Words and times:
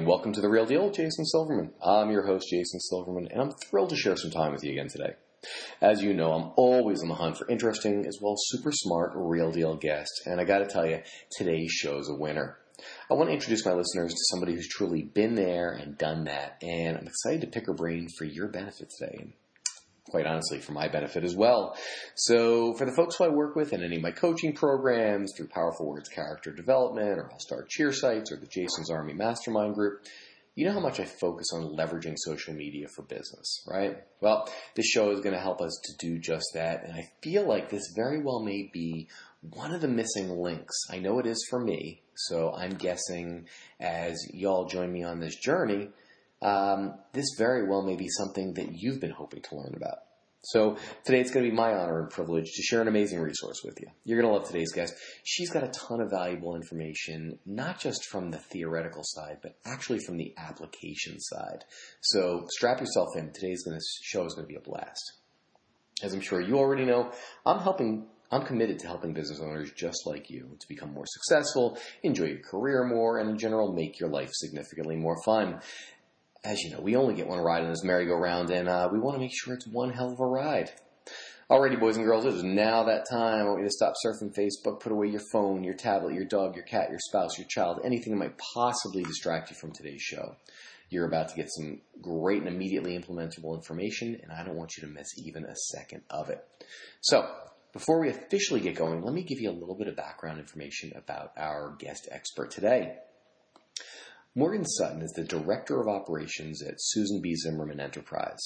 And 0.00 0.08
welcome 0.08 0.32
to 0.32 0.40
The 0.40 0.48
Real 0.48 0.64
Deal 0.64 0.86
with 0.86 0.94
Jason 0.94 1.26
Silverman. 1.26 1.72
I'm 1.84 2.10
your 2.10 2.24
host, 2.24 2.48
Jason 2.48 2.80
Silverman, 2.80 3.28
and 3.30 3.38
I'm 3.38 3.50
thrilled 3.50 3.90
to 3.90 3.96
share 3.96 4.16
some 4.16 4.30
time 4.30 4.52
with 4.52 4.64
you 4.64 4.72
again 4.72 4.88
today. 4.88 5.12
As 5.82 6.02
you 6.02 6.14
know, 6.14 6.32
I'm 6.32 6.52
always 6.56 7.02
on 7.02 7.08
the 7.08 7.14
hunt 7.16 7.36
for 7.36 7.46
interesting 7.50 8.06
as 8.06 8.18
well 8.18 8.32
as 8.32 8.40
super 8.46 8.72
smart 8.72 9.12
real 9.14 9.52
deal 9.52 9.76
guests, 9.76 10.22
and 10.24 10.40
I 10.40 10.44
gotta 10.44 10.64
tell 10.64 10.86
you, 10.86 11.02
today's 11.36 11.70
show 11.72 11.98
is 11.98 12.08
a 12.08 12.14
winner. 12.14 12.56
I 13.10 13.14
want 13.14 13.28
to 13.28 13.34
introduce 13.34 13.66
my 13.66 13.74
listeners 13.74 14.12
to 14.12 14.24
somebody 14.30 14.54
who's 14.54 14.68
truly 14.68 15.02
been 15.02 15.34
there 15.34 15.72
and 15.72 15.98
done 15.98 16.24
that, 16.24 16.56
and 16.62 16.96
I'm 16.96 17.06
excited 17.06 17.42
to 17.42 17.48
pick 17.48 17.66
her 17.66 17.74
brain 17.74 18.08
for 18.16 18.24
your 18.24 18.48
benefit 18.48 18.88
today 18.98 19.34
quite 20.08 20.26
honestly, 20.26 20.58
for 20.58 20.72
my 20.72 20.88
benefit 20.88 21.24
as 21.24 21.36
well. 21.36 21.76
So, 22.14 22.74
for 22.74 22.84
the 22.84 22.92
folks 22.92 23.16
who 23.16 23.24
I 23.24 23.28
work 23.28 23.56
with 23.56 23.72
in 23.72 23.82
any 23.82 23.96
of 23.96 24.02
my 24.02 24.10
coaching 24.10 24.52
programs, 24.54 25.32
through 25.36 25.48
Powerful 25.48 25.86
Words 25.86 26.08
Character 26.08 26.52
Development, 26.52 27.18
or 27.18 27.30
All 27.30 27.40
Star 27.40 27.64
Cheer 27.68 27.92
Sites, 27.92 28.32
or 28.32 28.36
the 28.36 28.46
Jason's 28.46 28.90
Army 28.90 29.12
Mastermind 29.12 29.74
Group, 29.74 30.04
you 30.54 30.66
know 30.66 30.72
how 30.72 30.80
much 30.80 31.00
I 31.00 31.04
focus 31.04 31.52
on 31.54 31.76
leveraging 31.76 32.16
social 32.16 32.54
media 32.54 32.88
for 32.88 33.02
business, 33.02 33.64
right? 33.66 33.98
Well, 34.20 34.48
this 34.74 34.86
show 34.86 35.10
is 35.10 35.20
going 35.20 35.34
to 35.34 35.40
help 35.40 35.60
us 35.60 35.80
to 35.84 36.06
do 36.06 36.18
just 36.18 36.46
that, 36.54 36.84
and 36.84 36.92
I 36.92 37.08
feel 37.22 37.46
like 37.46 37.70
this 37.70 37.92
very 37.94 38.22
well 38.22 38.42
may 38.42 38.68
be 38.72 39.08
one 39.40 39.72
of 39.72 39.80
the 39.80 39.88
missing 39.88 40.28
links. 40.28 40.76
I 40.90 40.98
know 40.98 41.18
it 41.18 41.26
is 41.26 41.46
for 41.48 41.58
me, 41.58 42.02
so 42.14 42.52
I'm 42.52 42.74
guessing 42.74 43.46
as 43.78 44.18
y'all 44.34 44.66
join 44.66 44.92
me 44.92 45.02
on 45.02 45.20
this 45.20 45.36
journey, 45.36 45.88
um, 46.42 46.94
this 47.12 47.34
very 47.36 47.68
well 47.68 47.82
may 47.82 47.96
be 47.96 48.08
something 48.08 48.54
that 48.54 48.72
you've 48.72 49.00
been 49.00 49.10
hoping 49.10 49.42
to 49.42 49.56
learn 49.56 49.74
about. 49.76 49.98
So 50.42 50.78
today 51.04 51.20
it's 51.20 51.30
going 51.30 51.44
to 51.44 51.50
be 51.50 51.56
my 51.56 51.74
honor 51.74 52.00
and 52.00 52.10
privilege 52.10 52.46
to 52.54 52.62
share 52.62 52.80
an 52.80 52.88
amazing 52.88 53.20
resource 53.20 53.60
with 53.62 53.78
you. 53.78 53.88
You're 54.04 54.20
going 54.20 54.32
to 54.32 54.38
love 54.38 54.46
today's 54.46 54.72
guest. 54.72 54.94
She's 55.22 55.50
got 55.50 55.64
a 55.64 55.68
ton 55.68 56.00
of 56.00 56.10
valuable 56.10 56.56
information, 56.56 57.38
not 57.44 57.78
just 57.78 58.06
from 58.06 58.30
the 58.30 58.38
theoretical 58.38 59.02
side, 59.04 59.38
but 59.42 59.56
actually 59.66 59.98
from 59.98 60.16
the 60.16 60.32
application 60.38 61.20
side. 61.20 61.64
So 62.00 62.46
strap 62.48 62.80
yourself 62.80 63.08
in. 63.16 63.32
Today's 63.34 63.62
going 63.64 63.76
to, 63.76 63.84
show 64.02 64.24
is 64.24 64.32
going 64.32 64.46
to 64.46 64.52
be 64.52 64.56
a 64.56 64.62
blast. 64.62 65.12
As 66.02 66.14
I'm 66.14 66.22
sure 66.22 66.40
you 66.40 66.56
already 66.56 66.86
know, 66.86 67.12
I'm 67.44 67.60
helping 67.60 68.06
I'm 68.32 68.46
committed 68.46 68.78
to 68.78 68.86
helping 68.86 69.12
business 69.12 69.40
owners 69.40 69.72
just 69.72 70.06
like 70.06 70.30
you 70.30 70.56
to 70.60 70.68
become 70.68 70.94
more 70.94 71.04
successful, 71.04 71.76
enjoy 72.04 72.26
your 72.26 72.38
career 72.38 72.84
more, 72.84 73.18
and 73.18 73.28
in 73.28 73.38
general 73.38 73.72
make 73.72 73.98
your 73.98 74.08
life 74.08 74.30
significantly 74.32 74.94
more 74.94 75.20
fun 75.24 75.60
as 76.44 76.60
you 76.60 76.70
know, 76.70 76.80
we 76.80 76.96
only 76.96 77.14
get 77.14 77.28
one 77.28 77.38
ride 77.38 77.62
on 77.62 77.70
this 77.70 77.84
merry-go-round, 77.84 78.50
and 78.50 78.68
uh, 78.68 78.88
we 78.92 78.98
want 78.98 79.16
to 79.16 79.20
make 79.20 79.32
sure 79.32 79.54
it's 79.54 79.66
one 79.66 79.90
hell 79.92 80.12
of 80.12 80.20
a 80.20 80.26
ride. 80.26 80.70
Alrighty, 81.50 81.80
boys 81.80 81.96
and 81.96 82.06
girls, 82.06 82.24
it 82.24 82.34
is 82.34 82.44
now 82.44 82.84
that 82.84 83.06
time. 83.10 83.40
I 83.40 83.48
want 83.48 83.58
you 83.58 83.66
to 83.66 83.72
stop 83.72 83.94
surfing 84.06 84.32
Facebook, 84.32 84.80
put 84.80 84.92
away 84.92 85.08
your 85.08 85.22
phone, 85.32 85.64
your 85.64 85.74
tablet, 85.74 86.14
your 86.14 86.24
dog, 86.24 86.54
your 86.54 86.64
cat, 86.64 86.90
your 86.90 87.00
spouse, 87.00 87.36
your 87.36 87.46
child, 87.48 87.80
anything 87.84 88.12
that 88.12 88.18
might 88.18 88.40
possibly 88.54 89.02
distract 89.02 89.50
you 89.50 89.56
from 89.60 89.72
today's 89.72 90.00
show. 90.00 90.36
You're 90.90 91.06
about 91.06 91.28
to 91.30 91.36
get 91.36 91.48
some 91.50 91.80
great 92.00 92.38
and 92.38 92.48
immediately 92.48 92.96
implementable 92.96 93.56
information, 93.56 94.20
and 94.22 94.32
I 94.32 94.44
don't 94.44 94.56
want 94.56 94.76
you 94.76 94.86
to 94.86 94.92
miss 94.92 95.08
even 95.18 95.44
a 95.44 95.56
second 95.56 96.02
of 96.08 96.30
it. 96.30 96.44
So, 97.00 97.28
before 97.72 98.00
we 98.00 98.10
officially 98.10 98.60
get 98.60 98.76
going, 98.76 99.02
let 99.02 99.12
me 99.12 99.22
give 99.22 99.40
you 99.40 99.50
a 99.50 99.52
little 99.52 99.76
bit 99.76 99.88
of 99.88 99.96
background 99.96 100.38
information 100.40 100.92
about 100.96 101.32
our 101.36 101.76
guest 101.78 102.08
expert 102.10 102.50
today. 102.50 102.96
Morgan 104.36 104.64
Sutton 104.64 105.02
is 105.02 105.10
the 105.10 105.24
Director 105.24 105.80
of 105.80 105.88
Operations 105.88 106.62
at 106.62 106.76
Susan 106.78 107.20
B. 107.20 107.34
Zimmerman 107.34 107.80
Enterprise. 107.80 108.38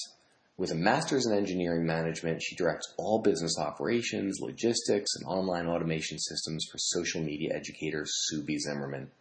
With 0.57 0.71
a 0.71 0.75
master's 0.75 1.27
in 1.27 1.37
engineering 1.37 1.85
management, 1.85 2.41
she 2.41 2.55
directs 2.55 2.91
all 2.97 3.21
business 3.21 3.59
operations, 3.59 4.39
logistics, 4.41 5.11
and 5.15 5.27
online 5.27 5.67
automation 5.67 6.17
systems 6.17 6.65
for 6.71 6.79
social 6.79 7.21
media 7.21 7.53
educator 7.53 8.03
Sue 8.07 8.41
B. 8.41 8.57
Zimmerman. 8.57 9.11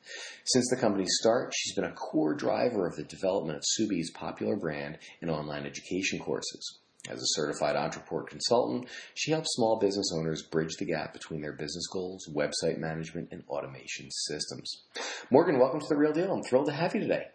Since 0.44 0.70
the 0.70 0.80
company's 0.80 1.14
start, 1.20 1.52
she's 1.54 1.74
been 1.74 1.84
a 1.84 1.92
core 1.92 2.34
driver 2.34 2.86
of 2.86 2.96
the 2.96 3.04
development 3.04 3.58
of 3.58 3.64
Sue 3.66 3.86
B.'s 3.86 4.10
popular 4.12 4.56
brand 4.56 4.96
and 5.20 5.30
online 5.30 5.66
education 5.66 6.18
courses. 6.18 6.78
As 7.06 7.20
a 7.20 7.26
certified 7.34 7.76
Ontraport 7.76 8.28
consultant, 8.28 8.88
she 9.12 9.30
helps 9.30 9.52
small 9.52 9.78
business 9.78 10.10
owners 10.14 10.42
bridge 10.42 10.76
the 10.78 10.86
gap 10.86 11.12
between 11.12 11.42
their 11.42 11.52
business 11.52 11.86
goals, 11.92 12.26
website 12.34 12.78
management, 12.78 13.28
and 13.30 13.42
automation 13.46 14.10
systems. 14.10 14.84
Morgan, 15.30 15.58
welcome 15.58 15.80
to 15.80 15.86
The 15.86 15.98
Real 15.98 16.14
Deal. 16.14 16.32
I'm 16.32 16.42
thrilled 16.42 16.66
to 16.66 16.72
have 16.72 16.94
you 16.94 17.02
today. 17.02 17.26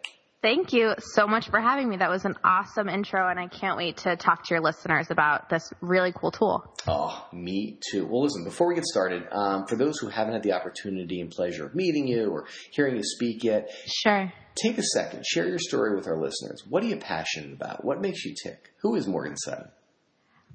Thank 0.42 0.72
you 0.72 0.94
so 0.98 1.26
much 1.26 1.50
for 1.50 1.60
having 1.60 1.86
me. 1.86 1.98
That 1.98 2.08
was 2.08 2.24
an 2.24 2.34
awesome 2.42 2.88
intro, 2.88 3.28
and 3.28 3.38
I 3.38 3.48
can't 3.48 3.76
wait 3.76 3.98
to 3.98 4.16
talk 4.16 4.44
to 4.46 4.54
your 4.54 4.62
listeners 4.62 5.10
about 5.10 5.50
this 5.50 5.70
really 5.82 6.12
cool 6.12 6.30
tool. 6.30 6.64
Oh, 6.88 7.26
me 7.30 7.78
too. 7.90 8.06
Well, 8.06 8.22
listen, 8.22 8.44
before 8.44 8.68
we 8.68 8.74
get 8.74 8.86
started, 8.86 9.24
um, 9.32 9.66
for 9.66 9.76
those 9.76 9.98
who 9.98 10.08
haven't 10.08 10.32
had 10.32 10.42
the 10.42 10.52
opportunity 10.52 11.20
and 11.20 11.30
pleasure 11.30 11.66
of 11.66 11.74
meeting 11.74 12.08
you 12.08 12.30
or 12.30 12.46
hearing 12.70 12.96
you 12.96 13.02
speak 13.04 13.44
yet, 13.44 13.68
sure. 13.86 14.32
Take 14.54 14.78
a 14.78 14.82
second, 14.82 15.26
share 15.26 15.46
your 15.46 15.58
story 15.58 15.94
with 15.94 16.06
our 16.06 16.18
listeners. 16.18 16.64
What 16.66 16.82
are 16.82 16.86
you 16.86 16.96
passionate 16.96 17.52
about? 17.52 17.84
What 17.84 18.00
makes 18.00 18.24
you 18.24 18.34
tick? 18.42 18.72
Who 18.80 18.94
is 18.94 19.06
Morgan 19.06 19.36
Sutton? 19.36 19.68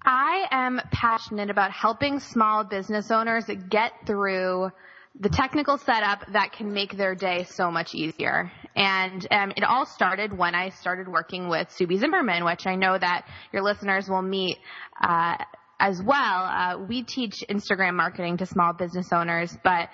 I 0.04 0.48
am 0.50 0.82
passionate 0.92 1.52
about 1.52 1.72
helping 1.72 2.20
small 2.20 2.64
business 2.64 3.12
owners 3.12 3.46
get 3.70 3.92
through 4.08 4.72
the 5.20 5.30
technical 5.30 5.78
setup 5.78 6.26
that 6.34 6.54
can 6.54 6.74
make 6.74 6.98
their 6.98 7.16
day 7.16 7.46
so 7.50 7.72
much 7.72 7.96
easier. 7.96 8.52
And 8.76 9.26
um, 9.32 9.52
it 9.56 9.64
all 9.64 9.86
started 9.86 10.38
when 10.38 10.54
I 10.54 10.70
started 10.70 11.08
working 11.08 11.48
with 11.48 11.72
Sue 11.72 11.88
B. 11.88 11.98
Zimmerman, 11.98 12.44
which 12.44 12.68
I 12.68 12.76
know 12.76 12.98
that 12.98 13.26
your 13.54 13.64
listeners 13.64 14.10
will 14.10 14.22
meet 14.22 14.58
uh, 15.02 15.38
as 15.80 16.02
well. 16.02 16.18
Uh, 16.44 16.78
we 16.88 17.04
teach 17.04 17.44
Instagram 17.50 17.96
marketing 17.96 18.38
to 18.38 18.46
small 18.46 18.74
business 18.74 19.14
owners, 19.14 19.56
but 19.64 19.90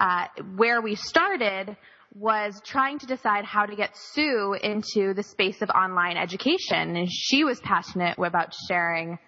uh, 0.00 0.26
where 0.56 0.80
we 0.80 0.96
started 0.96 1.76
was 2.14 2.60
trying 2.64 2.98
to 3.00 3.06
decide 3.06 3.44
how 3.44 3.66
to 3.66 3.74
get 3.74 3.96
Sue 3.96 4.56
into 4.62 5.14
the 5.14 5.22
space 5.22 5.62
of 5.62 5.70
online 5.70 6.16
education, 6.16 6.96
and 6.96 7.08
she 7.10 7.42
was 7.44 7.60
passionate 7.60 8.16
about 8.18 8.54
sharing 8.68 9.18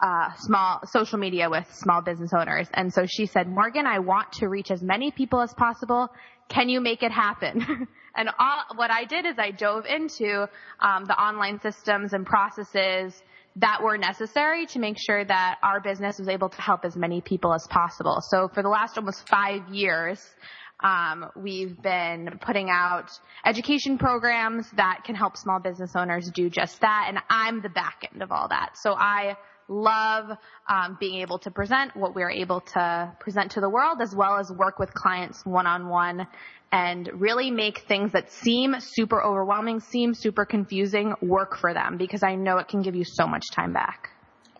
uh, 0.00 0.32
small 0.36 0.80
social 0.84 1.18
media 1.18 1.50
with 1.50 1.66
small 1.74 2.00
business 2.02 2.30
owners. 2.32 2.68
And 2.72 2.92
so 2.92 3.04
she 3.06 3.26
said, 3.26 3.48
Morgan, 3.48 3.84
I 3.86 3.98
want 3.98 4.32
to 4.34 4.48
reach 4.48 4.70
as 4.70 4.80
many 4.80 5.10
people 5.10 5.40
as 5.40 5.52
possible. 5.54 6.08
Can 6.48 6.68
you 6.68 6.80
make 6.80 7.02
it 7.02 7.12
happen? 7.12 7.86
and 8.16 8.28
all, 8.38 8.64
what 8.76 8.90
I 8.90 9.04
did 9.04 9.26
is 9.26 9.36
I 9.38 9.50
dove 9.50 9.84
into 9.86 10.48
um, 10.80 11.04
the 11.04 11.14
online 11.14 11.60
systems 11.60 12.12
and 12.12 12.24
processes 12.24 13.22
that 13.56 13.82
were 13.82 13.98
necessary 13.98 14.66
to 14.66 14.78
make 14.78 14.96
sure 14.98 15.24
that 15.24 15.58
our 15.62 15.80
business 15.80 16.18
was 16.18 16.28
able 16.28 16.48
to 16.48 16.60
help 16.60 16.84
as 16.84 16.96
many 16.96 17.20
people 17.20 17.52
as 17.52 17.66
possible. 17.68 18.20
So 18.20 18.48
for 18.54 18.62
the 18.62 18.68
last 18.68 18.96
almost 18.96 19.28
five 19.28 19.68
years, 19.68 20.20
um, 20.80 21.30
we've 21.36 21.80
been 21.80 22.38
putting 22.40 22.70
out 22.70 23.10
education 23.44 23.98
programs 23.98 24.70
that 24.76 25.02
can 25.04 25.14
help 25.14 25.36
small 25.36 25.58
business 25.58 25.92
owners 25.96 26.30
do 26.32 26.48
just 26.48 26.80
that, 26.80 27.06
and 27.08 27.18
I'm 27.28 27.62
the 27.62 27.68
back 27.68 28.08
end 28.12 28.22
of 28.22 28.30
all 28.30 28.48
that. 28.48 28.76
So 28.76 28.92
I 28.92 29.36
love 29.68 30.30
um, 30.68 30.96
being 30.98 31.20
able 31.20 31.38
to 31.40 31.50
present 31.50 31.94
what 31.96 32.14
we're 32.14 32.30
able 32.30 32.60
to 32.60 33.14
present 33.20 33.52
to 33.52 33.60
the 33.60 33.68
world 33.68 33.98
as 34.00 34.14
well 34.14 34.38
as 34.38 34.50
work 34.50 34.78
with 34.78 34.92
clients 34.94 35.44
one-on-one 35.44 36.26
and 36.72 37.10
really 37.14 37.50
make 37.50 37.80
things 37.80 38.12
that 38.12 38.30
seem 38.30 38.76
super 38.78 39.22
overwhelming, 39.22 39.80
seem 39.80 40.14
super 40.14 40.44
confusing 40.44 41.14
work 41.20 41.56
for 41.56 41.72
them 41.72 41.96
because 41.96 42.22
I 42.22 42.34
know 42.34 42.58
it 42.58 42.68
can 42.68 42.82
give 42.82 42.94
you 42.94 43.04
so 43.04 43.26
much 43.26 43.44
time 43.54 43.72
back. 43.72 44.10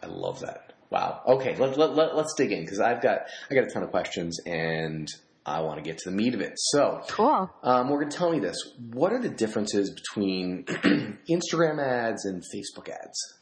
I 0.02 0.06
love 0.06 0.40
that. 0.40 0.72
Wow. 0.90 1.20
Okay, 1.26 1.56
let, 1.56 1.76
let, 1.76 1.94
let, 1.94 2.16
let's 2.16 2.34
dig 2.34 2.50
in 2.50 2.62
because 2.62 2.80
I've 2.80 3.02
got 3.02 3.26
I 3.50 3.54
got 3.54 3.64
a 3.64 3.70
ton 3.70 3.82
of 3.82 3.90
questions 3.90 4.40
and 4.46 5.06
I 5.48 5.60
want 5.60 5.78
to 5.78 5.82
get 5.82 5.98
to 5.98 6.10
the 6.10 6.16
meat 6.16 6.34
of 6.34 6.40
it. 6.40 6.52
So, 6.56 7.02
cool. 7.08 7.50
Um, 7.62 7.86
Morgan, 7.86 8.10
tell 8.10 8.30
me 8.30 8.40
this: 8.40 8.56
What 8.92 9.12
are 9.12 9.20
the 9.20 9.28
differences 9.28 9.90
between 9.90 10.64
Instagram 11.30 11.82
ads 11.82 12.24
and 12.24 12.42
Facebook 12.54 12.88
ads? 12.88 13.38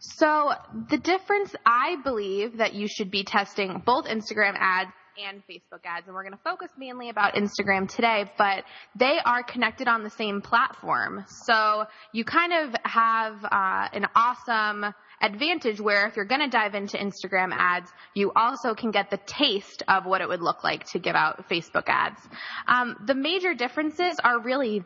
So 0.00 0.52
the 0.90 0.98
difference, 0.98 1.54
I 1.66 1.96
believe 2.04 2.58
that 2.58 2.74
you 2.74 2.86
should 2.86 3.10
be 3.10 3.24
testing 3.24 3.82
both 3.84 4.04
Instagram 4.04 4.54
ads 4.56 4.92
and 5.26 5.42
Facebook 5.48 5.80
ads. 5.84 6.06
And 6.06 6.14
we're 6.14 6.22
going 6.22 6.36
to 6.36 6.40
focus 6.44 6.70
mainly 6.78 7.08
about 7.08 7.34
Instagram 7.34 7.88
today, 7.88 8.30
but 8.38 8.64
they 8.96 9.18
are 9.24 9.42
connected 9.42 9.88
on 9.88 10.04
the 10.04 10.10
same 10.10 10.40
platform. 10.40 11.24
So 11.26 11.86
you 12.12 12.24
kind 12.24 12.52
of 12.52 12.76
have 12.84 13.44
uh, 13.44 13.88
an 13.92 14.06
awesome 14.14 14.94
advantage 15.20 15.80
where 15.80 16.06
if 16.06 16.16
you're 16.16 16.24
going 16.24 16.40
to 16.40 16.48
dive 16.48 16.74
into 16.74 16.96
Instagram 16.96 17.52
ads, 17.52 17.90
you 18.14 18.32
also 18.34 18.74
can 18.74 18.90
get 18.90 19.10
the 19.10 19.18
taste 19.26 19.82
of 19.88 20.06
what 20.06 20.20
it 20.20 20.28
would 20.28 20.42
look 20.42 20.64
like 20.64 20.84
to 20.90 20.98
give 20.98 21.14
out 21.14 21.48
Facebook 21.48 21.84
ads. 21.86 22.20
Um, 22.66 22.96
the 23.06 23.14
major 23.14 23.54
differences 23.54 24.18
are 24.22 24.40
really 24.40 24.84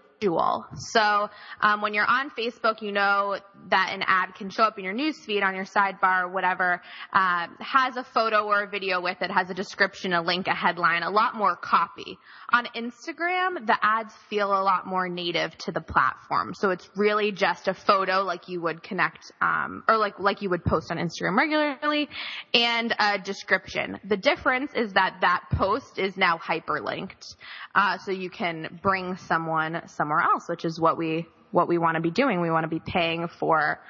So 0.76 1.30
um, 1.60 1.82
when 1.82 1.94
you're 1.94 2.06
on 2.06 2.30
Facebook, 2.30 2.82
you 2.82 2.92
know 2.92 3.38
that 3.68 3.90
an 3.92 4.02
ad 4.06 4.34
can 4.34 4.50
show 4.50 4.64
up 4.64 4.78
in 4.78 4.84
your 4.84 4.94
newsfeed 4.94 5.42
on 5.42 5.54
your 5.54 5.64
sidebar 5.64 6.24
or 6.24 6.28
whatever, 6.28 6.82
uh, 7.12 7.46
has 7.60 7.96
a 7.96 8.04
photo 8.04 8.44
or 8.44 8.62
a 8.62 8.68
video 8.68 9.00
with 9.00 9.20
it, 9.22 9.30
has 9.30 9.50
a 9.50 9.54
description, 9.54 10.12
a 10.12 10.22
link, 10.22 10.46
a 10.46 10.54
headline, 10.54 11.02
a 11.02 11.10
lot 11.10 11.34
more 11.34 11.56
copy. 11.56 12.18
On 12.52 12.66
Instagram, 12.76 13.66
the 13.66 13.76
ads 13.82 14.12
feel 14.28 14.48
a 14.48 14.62
lot 14.62 14.86
more 14.86 15.08
native 15.08 15.56
to 15.58 15.72
the 15.72 15.80
platform. 15.80 16.54
So 16.54 16.70
it's 16.70 16.88
really 16.96 17.32
just 17.32 17.68
a 17.68 17.74
photo 17.74 18.22
like 18.22 18.48
you 18.48 18.60
would 18.60 18.82
connect, 18.82 19.32
um, 19.40 19.84
or 19.88 19.96
like 19.96 20.18
like 20.18 20.42
you 20.42 20.50
would 20.50 20.64
post 20.64 20.90
on 20.90 20.98
Instagram 20.98 21.36
regularly, 21.36 22.08
and 22.52 22.94
a 22.98 23.18
description. 23.18 23.98
The 24.04 24.16
difference 24.16 24.72
is 24.74 24.92
that 24.94 25.18
that 25.20 25.44
post 25.52 25.98
is 25.98 26.16
now 26.16 26.38
hyperlinked, 26.38 27.36
uh, 27.74 27.98
so 27.98 28.10
you 28.10 28.30
can 28.30 28.80
bring 28.82 29.16
someone 29.16 29.82
somewhere 29.88 30.11
else, 30.20 30.48
which 30.48 30.64
is 30.64 30.80
what 30.80 30.98
we 30.98 31.26
what 31.50 31.68
we 31.68 31.78
want 31.78 31.96
to 31.96 32.00
be 32.00 32.10
doing. 32.10 32.40
We 32.40 32.50
want 32.50 32.64
to 32.64 32.68
be 32.68 32.80
paying 32.80 33.28
for 33.28 33.80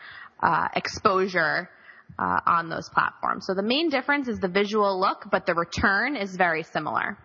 uh, 0.43 0.69
exposure. 0.75 1.71
Uh, 2.19 2.39
on 2.47 2.69
those 2.69 2.91
platforms. 2.91 3.47
So 3.47 3.55
the 3.55 3.63
main 3.63 3.89
difference 3.89 4.29
is 4.29 4.39
the 4.39 4.49
visual 4.49 5.01
look, 5.01 5.29
but 5.31 5.47
the 5.47 5.55
return 5.55 6.15
is 6.15 6.37
very 6.37 6.63
similar. 6.63 7.17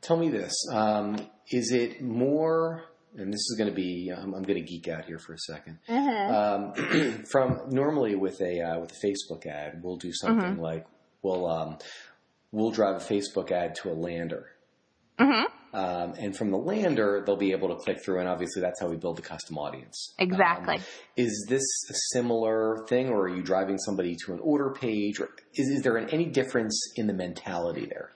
Tell 0.00 0.16
me 0.16 0.30
this: 0.30 0.52
um, 0.72 1.16
Is 1.48 1.70
it 1.72 2.02
more? 2.02 2.82
And 3.16 3.32
this 3.32 3.38
is 3.38 3.56
going 3.56 3.70
to 3.70 3.74
be. 3.74 4.10
I'm, 4.12 4.34
I'm, 4.34 4.42
going 4.42 4.58
to 4.58 4.68
geek 4.68 4.88
out 4.88 5.04
here 5.04 5.18
for 5.18 5.34
a 5.34 5.36
2nd 5.36 5.78
mm-hmm. 5.88 6.34
um, 6.34 7.24
from 7.30 7.70
normally 7.70 8.16
with 8.16 8.40
a 8.40 8.60
uh, 8.60 8.80
with 8.80 8.90
a 8.92 9.06
Facebook 9.06 9.46
ad, 9.46 9.80
we'll 9.82 9.96
do 9.96 10.12
something 10.12 10.54
mm-hmm. 10.54 10.60
like 10.60 10.86
we'll 11.22 11.46
um, 11.48 11.78
we'll 12.52 12.70
drive 12.70 12.96
a 12.96 13.04
Facebook 13.04 13.52
ad 13.52 13.76
to 13.76 13.90
a 13.90 13.94
lander. 13.94 14.46
Mm-hmm. 15.18 15.44
Um, 15.72 16.14
and 16.18 16.36
from 16.36 16.50
the 16.50 16.56
lander, 16.56 17.22
they'll 17.24 17.36
be 17.36 17.52
able 17.52 17.68
to 17.68 17.76
click 17.76 18.04
through, 18.04 18.18
and 18.20 18.28
obviously 18.28 18.60
that's 18.60 18.80
how 18.80 18.88
we 18.88 18.96
build 18.96 19.18
a 19.18 19.22
custom 19.22 19.56
audience. 19.56 20.14
Exactly. 20.18 20.76
Um, 20.76 20.82
is 21.16 21.46
this 21.48 21.62
a 21.88 21.94
similar 22.12 22.84
thing, 22.88 23.08
or 23.08 23.22
are 23.22 23.28
you 23.28 23.42
driving 23.42 23.78
somebody 23.78 24.16
to 24.26 24.32
an 24.32 24.40
order 24.42 24.70
page, 24.70 25.20
or 25.20 25.30
is, 25.54 25.68
is 25.68 25.82
there 25.82 25.96
any 25.98 26.26
difference 26.26 26.76
in 26.96 27.06
the 27.06 27.14
mentality 27.14 27.86
there? 27.86 28.10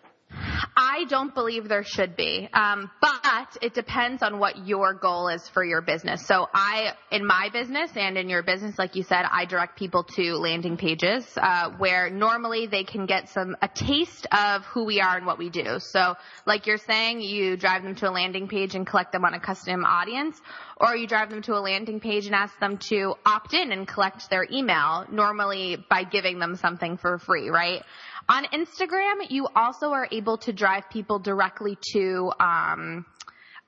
I 0.77 1.05
don't 1.09 1.35
believe 1.35 1.69
there 1.69 1.85
should 1.85 2.17
be, 2.17 2.49
um, 2.53 2.91
but 3.01 3.57
it 3.63 3.75
depends 3.75 4.23
on 4.23 4.39
what 4.39 4.67
your 4.67 4.95
goal 4.95 5.29
is 5.29 5.49
for 5.49 5.65
your 5.65 5.81
business. 5.83 6.27
So 6.27 6.49
I, 6.53 6.93
in 7.11 7.27
my 7.27 7.49
business 7.53 7.91
and 7.97 8.17
in 8.17 8.29
your 8.29 8.43
business, 8.43 8.79
like 8.79 8.97
you 8.97 9.03
said, 9.03 9.25
I 9.31 9.45
direct 9.45 9.79
people 9.79 10.05
to 10.17 10.35
landing 10.37 10.77
pages 10.77 11.27
uh, 11.37 11.71
where 11.79 12.11
normally 12.11 12.67
they 12.67 12.85
can 12.85 13.07
get 13.07 13.29
some 13.29 13.57
a 13.63 13.69
taste 13.69 14.27
of 14.33 14.65
who 14.67 14.85
we 14.85 15.01
are 15.01 15.17
and 15.17 15.27
what 15.27 15.39
we 15.39 15.51
do. 15.51 15.79
So, 15.79 16.15
like 16.47 16.67
you're 16.67 16.79
saying, 16.79 17.21
you 17.21 17.57
drive 17.57 17.83
them 17.83 17.95
to 17.97 18.09
a 18.09 18.13
landing 18.13 18.49
page 18.49 18.75
and 18.75 18.87
collect 18.87 19.13
them 19.13 19.25
on 19.25 19.35
a 19.35 19.41
custom 19.41 19.85
audience, 19.85 20.41
or 20.77 20.97
you 20.97 21.07
drive 21.07 21.31
them 21.31 21.43
to 21.43 21.55
a 21.55 21.61
landing 21.61 22.01
page 22.01 22.27
and 22.27 22.35
ask 22.35 22.59
them 22.59 22.79
to 22.89 23.15
opt 23.25 23.55
in 23.55 23.73
and 23.73 23.87
collect 23.87 24.29
their 24.31 24.47
email, 24.51 25.07
normally 25.11 25.85
by 25.89 26.05
giving 26.05 26.39
them 26.39 26.57
something 26.57 26.97
for 26.97 27.19
free, 27.19 27.49
right? 27.49 27.83
On 28.29 28.45
Instagram, 28.45 29.31
you 29.31 29.49
also 29.55 29.91
are 29.91 30.09
able 30.11 30.39
to 30.39 30.53
drive 30.53 30.89
people 30.91 31.19
directly 31.19 31.77
to 31.93 32.33
um, 32.41 33.05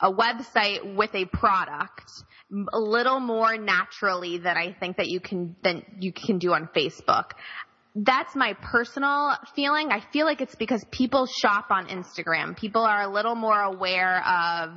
a 0.00 0.10
website 0.10 0.94
with 0.96 1.14
a 1.14 1.26
product 1.26 2.10
a 2.72 2.78
little 2.78 3.18
more 3.18 3.58
naturally 3.58 4.38
than 4.38 4.56
I 4.56 4.72
think 4.72 4.98
that 4.98 5.08
you 5.08 5.20
can 5.20 5.56
than 5.62 5.82
you 5.98 6.12
can 6.12 6.38
do 6.38 6.52
on 6.52 6.68
Facebook. 6.74 7.32
That's 7.94 8.36
my 8.36 8.54
personal 8.54 9.34
feeling. 9.54 9.90
I 9.90 10.00
feel 10.12 10.26
like 10.26 10.40
it's 10.40 10.54
because 10.54 10.84
people 10.90 11.26
shop 11.26 11.66
on 11.70 11.88
Instagram. 11.88 12.56
People 12.56 12.82
are 12.82 13.02
a 13.02 13.08
little 13.08 13.34
more 13.34 13.60
aware 13.60 14.22
of 14.26 14.70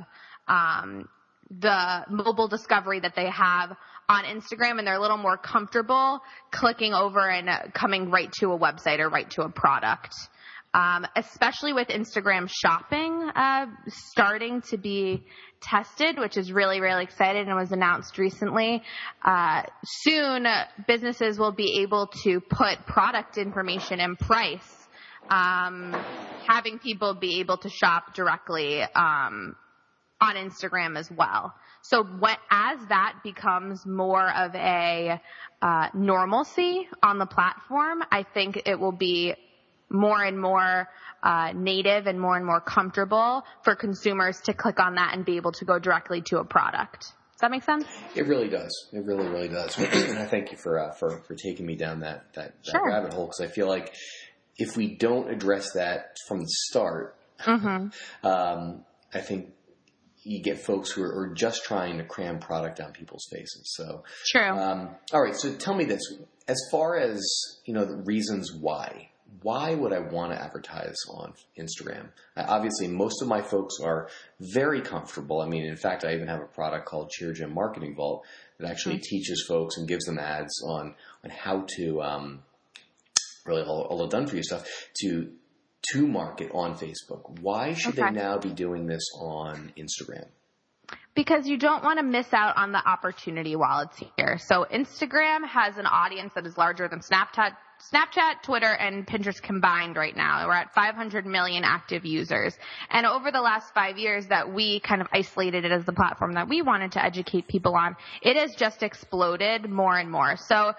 um, 0.48 1.08
the 1.50 2.04
mobile 2.08 2.48
discovery 2.48 3.00
that 3.00 3.14
they 3.14 3.28
have 3.30 3.76
on 4.10 4.24
Instagram 4.24 4.78
and 4.78 4.86
they're 4.86 4.96
a 4.96 5.00
little 5.00 5.16
more 5.16 5.36
comfortable 5.36 6.20
clicking 6.50 6.92
over 6.92 7.30
and 7.30 7.48
uh, 7.48 7.58
coming 7.72 8.10
right 8.10 8.30
to 8.32 8.50
a 8.50 8.58
website 8.58 8.98
or 8.98 9.08
right 9.08 9.30
to 9.30 9.42
a 9.42 9.48
product. 9.48 10.14
Um, 10.74 11.06
especially 11.16 11.72
with 11.72 11.88
Instagram 11.88 12.48
shopping 12.48 13.28
uh, 13.34 13.66
starting 13.88 14.62
to 14.70 14.76
be 14.76 15.24
tested, 15.60 16.18
which 16.18 16.36
is 16.36 16.52
really, 16.52 16.80
really 16.80 17.02
excited 17.02 17.46
and 17.46 17.56
was 17.56 17.72
announced 17.72 18.18
recently. 18.18 18.82
Uh, 19.24 19.62
soon, 19.84 20.46
businesses 20.86 21.38
will 21.38 21.52
be 21.52 21.80
able 21.82 22.08
to 22.24 22.40
put 22.40 22.86
product 22.86 23.36
information 23.36 23.98
and 24.00 24.18
price, 24.18 24.88
um, 25.28 25.92
having 26.46 26.78
people 26.78 27.14
be 27.14 27.40
able 27.40 27.58
to 27.58 27.68
shop 27.68 28.14
directly 28.14 28.82
um, 28.82 29.56
on 30.20 30.36
Instagram 30.36 30.98
as 30.98 31.10
well. 31.10 31.54
So 31.82 32.02
what, 32.02 32.38
as 32.50 32.78
that 32.88 33.16
becomes 33.24 33.86
more 33.86 34.28
of 34.28 34.54
a 34.54 35.20
uh, 35.62 35.88
normalcy 35.94 36.88
on 37.02 37.18
the 37.18 37.26
platform, 37.26 38.02
I 38.10 38.22
think 38.22 38.62
it 38.66 38.78
will 38.78 38.92
be 38.92 39.34
more 39.88 40.22
and 40.22 40.40
more 40.40 40.88
uh, 41.22 41.52
native 41.54 42.06
and 42.06 42.20
more 42.20 42.36
and 42.36 42.46
more 42.46 42.60
comfortable 42.60 43.44
for 43.64 43.74
consumers 43.74 44.40
to 44.42 44.54
click 44.54 44.78
on 44.78 44.94
that 44.94 45.14
and 45.14 45.24
be 45.24 45.36
able 45.36 45.52
to 45.52 45.64
go 45.64 45.78
directly 45.78 46.22
to 46.22 46.38
a 46.38 46.44
product. 46.44 47.00
Does 47.00 47.48
that 47.48 47.50
make 47.50 47.64
sense? 47.64 47.86
It 48.14 48.26
really 48.26 48.48
does. 48.48 48.88
It 48.92 49.04
really, 49.04 49.26
really 49.26 49.48
does. 49.48 49.76
and 49.78 50.18
I 50.18 50.26
thank 50.26 50.52
you 50.52 50.58
for 50.58 50.78
uh, 50.78 50.92
for 50.92 51.22
for 51.26 51.34
taking 51.34 51.64
me 51.64 51.74
down 51.74 52.00
that 52.00 52.34
that, 52.34 52.54
that 52.64 52.70
sure. 52.70 52.86
rabbit 52.86 53.14
hole 53.14 53.26
because 53.26 53.40
I 53.40 53.46
feel 53.46 53.66
like 53.66 53.94
if 54.58 54.76
we 54.76 54.94
don't 54.94 55.30
address 55.30 55.72
that 55.72 56.16
from 56.28 56.40
the 56.40 56.48
start, 56.48 57.16
mm-hmm. 57.40 57.88
um, 58.26 58.84
I 59.14 59.20
think 59.20 59.54
you 60.22 60.42
get 60.42 60.58
folks 60.58 60.90
who 60.90 61.02
are, 61.02 61.32
just 61.34 61.64
trying 61.64 61.98
to 61.98 62.04
cram 62.04 62.38
product 62.38 62.80
on 62.80 62.92
people's 62.92 63.26
faces. 63.30 63.72
So 63.76 64.04
true. 64.26 64.42
Um, 64.42 64.90
all 65.12 65.22
right. 65.22 65.34
So 65.34 65.54
tell 65.54 65.74
me 65.74 65.84
this: 65.84 66.02
as 66.48 66.60
far 66.70 66.98
as 66.98 67.20
you 67.64 67.74
know, 67.74 67.84
the 67.84 68.02
reasons 68.04 68.52
why. 68.52 69.08
Why 69.42 69.74
would 69.74 69.92
I 69.92 70.00
want 70.00 70.32
to 70.32 70.42
advertise 70.42 70.96
on 71.08 71.34
Instagram? 71.56 72.08
Uh, 72.36 72.44
obviously, 72.48 72.88
most 72.88 73.22
of 73.22 73.28
my 73.28 73.40
folks 73.40 73.76
are 73.80 74.08
very 74.40 74.80
comfortable. 74.80 75.40
I 75.40 75.46
mean, 75.46 75.64
in 75.64 75.76
fact, 75.76 76.04
I 76.04 76.14
even 76.14 76.26
have 76.26 76.40
a 76.40 76.46
product 76.46 76.86
called 76.86 77.10
Cheer 77.10 77.32
Gym 77.32 77.54
Marketing 77.54 77.94
Vault 77.94 78.26
that 78.58 78.68
actually 78.68 78.96
mm-hmm. 78.96 79.02
teaches 79.02 79.44
folks 79.46 79.76
and 79.76 79.86
gives 79.86 80.04
them 80.04 80.18
ads 80.18 80.52
on 80.66 80.96
on 81.22 81.30
how 81.30 81.64
to 81.76 82.02
um, 82.02 82.42
really 83.46 83.62
all, 83.62 83.82
all 83.82 83.98
the 83.98 84.08
done 84.08 84.26
for 84.26 84.36
you 84.36 84.42
stuff 84.42 84.66
to 85.00 85.30
to 85.92 86.06
market 86.06 86.50
on 86.52 86.76
Facebook. 86.76 87.40
Why 87.40 87.74
should 87.74 87.98
okay. 87.98 88.10
they 88.10 88.10
now 88.10 88.38
be 88.38 88.50
doing 88.50 88.86
this 88.86 89.10
on 89.18 89.72
Instagram? 89.76 90.26
Because 91.14 91.46
you 91.46 91.56
don't 91.56 91.82
want 91.82 91.98
to 91.98 92.04
miss 92.04 92.32
out 92.32 92.56
on 92.56 92.72
the 92.72 92.86
opportunity 92.86 93.56
while 93.56 93.80
it's 93.80 94.02
here. 94.16 94.38
So 94.38 94.66
Instagram 94.72 95.46
has 95.46 95.76
an 95.76 95.86
audience 95.86 96.32
that 96.34 96.46
is 96.46 96.56
larger 96.56 96.88
than 96.88 97.00
Snapchat, 97.00 97.52
Snapchat, 97.92 98.42
Twitter, 98.42 98.70
and 98.70 99.06
Pinterest 99.06 99.40
combined 99.40 99.96
right 99.96 100.14
now. 100.14 100.46
We're 100.46 100.54
at 100.54 100.74
500 100.74 101.24
million 101.24 101.64
active 101.64 102.04
users. 102.04 102.54
And 102.90 103.06
over 103.06 103.32
the 103.32 103.40
last 103.40 103.72
five 103.74 103.96
years 103.96 104.26
that 104.26 104.52
we 104.52 104.80
kind 104.80 105.00
of 105.00 105.08
isolated 105.12 105.64
it 105.64 105.72
as 105.72 105.84
the 105.84 105.92
platform 105.92 106.34
that 106.34 106.48
we 106.48 106.60
wanted 106.62 106.92
to 106.92 107.04
educate 107.04 107.48
people 107.48 107.74
on, 107.74 107.96
it 108.22 108.36
has 108.36 108.54
just 108.54 108.82
exploded 108.82 109.70
more 109.70 109.96
and 109.96 110.10
more. 110.10 110.36
So, 110.36 110.72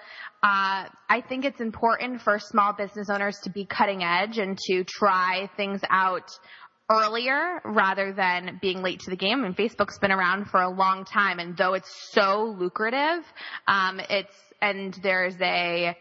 uh, 0.44 0.86
I 1.08 1.20
think 1.28 1.44
it's 1.44 1.60
important 1.60 2.22
for 2.22 2.38
small 2.38 2.72
business 2.72 3.08
owners 3.10 3.38
to 3.44 3.50
be 3.50 3.64
cutting 3.64 4.02
edge 4.02 4.38
and 4.38 4.58
to 4.66 4.84
try 4.84 5.48
things 5.56 5.80
out 5.88 6.28
earlier 6.90 7.60
rather 7.64 8.12
than 8.12 8.58
being 8.60 8.82
late 8.82 9.00
to 9.00 9.10
the 9.10 9.16
game. 9.16 9.44
And 9.44 9.56
Facebook's 9.56 9.98
been 9.98 10.12
around 10.12 10.50
for 10.50 10.60
a 10.60 10.68
long 10.68 11.04
time, 11.04 11.38
and 11.38 11.56
though 11.56 11.74
it's 11.74 11.92
so 12.12 12.56
lucrative, 12.58 13.24
um, 13.66 14.00
it's 14.10 14.34
and 14.60 14.94
there's 15.02 15.40
a 15.40 15.96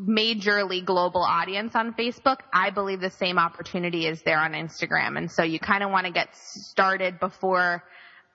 majorly 0.00 0.84
global 0.84 1.22
audience 1.22 1.74
on 1.74 1.94
Facebook, 1.94 2.38
I 2.52 2.70
believe 2.70 3.00
the 3.00 3.10
same 3.10 3.38
opportunity 3.38 4.06
is 4.06 4.22
there 4.22 4.38
on 4.38 4.52
Instagram. 4.52 5.16
And 5.16 5.30
so 5.30 5.42
you 5.42 5.58
kind 5.58 5.82
of 5.82 5.90
want 5.90 6.06
to 6.06 6.12
get 6.12 6.28
started 6.36 7.18
before, 7.18 7.82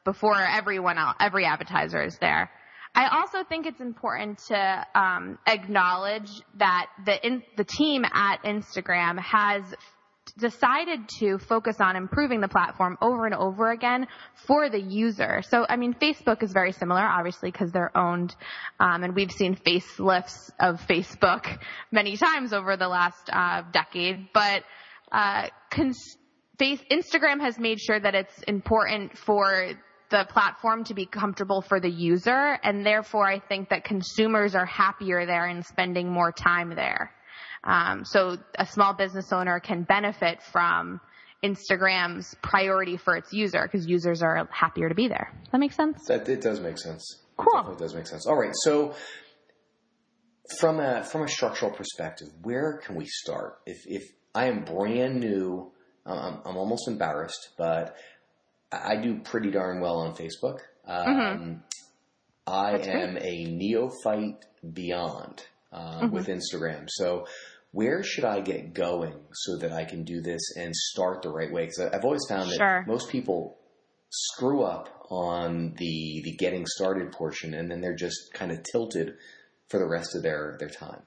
before 0.03 0.35
everyone 0.35 0.97
else, 0.97 1.15
every 1.19 1.45
advertiser 1.45 2.03
is 2.03 2.17
there. 2.19 2.49
I 2.95 3.09
also 3.19 3.43
think 3.43 3.67
it's 3.67 3.79
important 3.79 4.39
to 4.47 4.85
um, 4.95 5.37
acknowledge 5.45 6.31
that 6.55 6.87
the 7.05 7.25
in, 7.25 7.43
the 7.55 7.63
team 7.63 8.03
at 8.05 8.43
Instagram 8.43 9.19
has 9.19 9.63
decided 10.33 11.07
to 11.19 11.37
focus 11.37 11.77
on 11.79 11.95
improving 11.95 12.41
the 12.41 12.47
platform 12.47 12.97
over 13.01 13.25
and 13.25 13.35
over 13.35 13.71
again 13.71 14.07
for 14.33 14.69
the 14.69 14.79
user. 14.79 15.41
So, 15.49 15.65
I 15.67 15.75
mean, 15.75 15.93
Facebook 15.93 16.43
is 16.43 16.51
very 16.51 16.71
similar, 16.71 17.01
obviously, 17.01 17.51
because 17.51 17.71
they're 17.71 17.95
owned, 17.97 18.35
um, 18.79 19.03
and 19.03 19.15
we've 19.15 19.31
seen 19.31 19.55
facelifts 19.55 20.51
of 20.59 20.81
Facebook 20.87 21.59
many 21.91 22.17
times 22.17 22.53
over 22.53 22.77
the 22.77 22.87
last 22.87 23.29
uh, 23.31 23.63
decade. 23.71 24.29
But 24.33 24.63
uh, 25.11 25.47
cons- 25.69 26.17
face- 26.57 26.83
Instagram 26.91 27.41
has 27.41 27.57
made 27.57 27.79
sure 27.79 27.99
that 27.99 28.15
it's 28.15 28.43
important 28.43 29.17
for 29.17 29.71
the 30.09 30.25
platform 30.29 30.83
to 30.85 30.93
be 30.93 31.05
comfortable 31.05 31.61
for 31.61 31.79
the 31.79 31.89
user, 31.89 32.57
and 32.63 32.85
therefore 32.85 33.27
I 33.27 33.39
think 33.39 33.69
that 33.69 33.83
consumers 33.83 34.55
are 34.55 34.65
happier 34.65 35.25
there 35.25 35.45
and 35.45 35.65
spending 35.65 36.09
more 36.09 36.31
time 36.31 36.73
there. 36.75 37.11
Um, 37.67 38.05
so 38.05 38.37
a 38.57 38.65
small 38.65 38.93
business 38.93 39.31
owner 39.31 39.59
can 39.59 39.83
benefit 39.83 40.41
from 40.41 40.99
Instagram's 41.43 42.35
priority 42.41 42.97
for 42.97 43.15
its 43.15 43.31
user 43.33 43.61
because 43.61 43.85
users 43.85 44.23
are 44.23 44.47
happier 44.51 44.89
to 44.89 44.95
be 44.95 45.07
there. 45.07 45.31
Does 45.43 45.51
that 45.51 45.59
make 45.59 45.73
sense? 45.73 46.05
That 46.07 46.27
it 46.29 46.41
does 46.41 46.59
make 46.59 46.77
sense. 46.79 47.03
Cool. 47.37 47.73
It 47.73 47.77
does 47.77 47.93
make 47.93 48.07
sense. 48.07 48.25
All 48.25 48.35
right, 48.35 48.53
so 48.63 48.95
from 50.59 50.79
a 50.79 51.03
from 51.03 51.23
a 51.23 51.27
structural 51.27 51.71
perspective, 51.71 52.29
where 52.41 52.77
can 52.83 52.95
we 52.95 53.05
start? 53.05 53.59
If 53.65 53.85
if 53.85 54.03
I 54.33 54.45
am 54.47 54.63
brand 54.63 55.19
new, 55.19 55.71
um, 56.05 56.41
I'm 56.45 56.57
almost 56.57 56.87
embarrassed, 56.87 57.49
but 57.57 57.95
I 58.71 58.95
do 58.97 59.19
pretty 59.19 59.51
darn 59.51 59.81
well 59.81 59.97
on 59.99 60.15
Facebook. 60.15 60.59
Um, 60.87 61.05
Mm-hmm. 61.05 61.53
I 62.49 62.71
That's 62.71 62.87
great. 62.87 63.03
am 63.03 63.17
a 63.17 63.43
neophyte 63.43 64.45
beyond 64.73 65.43
uh, 65.73 65.99
Mm-hmm. 66.01 66.15
with 66.15 66.27
Instagram. 66.27 66.85
So, 66.87 67.27
where 67.77 68.01
should 68.01 68.25
I 68.25 68.39
get 68.41 68.73
going 68.73 69.13
so 69.33 69.57
that 69.57 69.71
I 69.71 69.85
can 69.85 70.03
do 70.03 70.19
this 70.19 70.41
and 70.57 70.75
start 70.75 71.21
the 71.21 71.29
right 71.29 71.51
way? 71.51 71.65
Because 71.67 71.91
I've 71.93 72.03
always 72.03 72.25
found 72.27 72.49
that 72.49 72.55
Sure. 72.57 72.83
most 72.87 73.07
people 73.09 73.59
screw 74.09 74.63
up 74.63 75.05
on 75.11 75.75
the 75.77 76.21
the 76.23 76.35
getting 76.37 76.65
started 76.65 77.11
portion, 77.11 77.53
and 77.53 77.69
then 77.69 77.79
they're 77.81 77.95
just 77.95 78.33
kind 78.33 78.51
of 78.51 78.63
tilted 78.63 79.13
for 79.69 79.77
the 79.77 79.85
rest 79.87 80.15
of 80.15 80.23
their 80.23 80.55
their 80.59 80.69
time. 80.69 81.03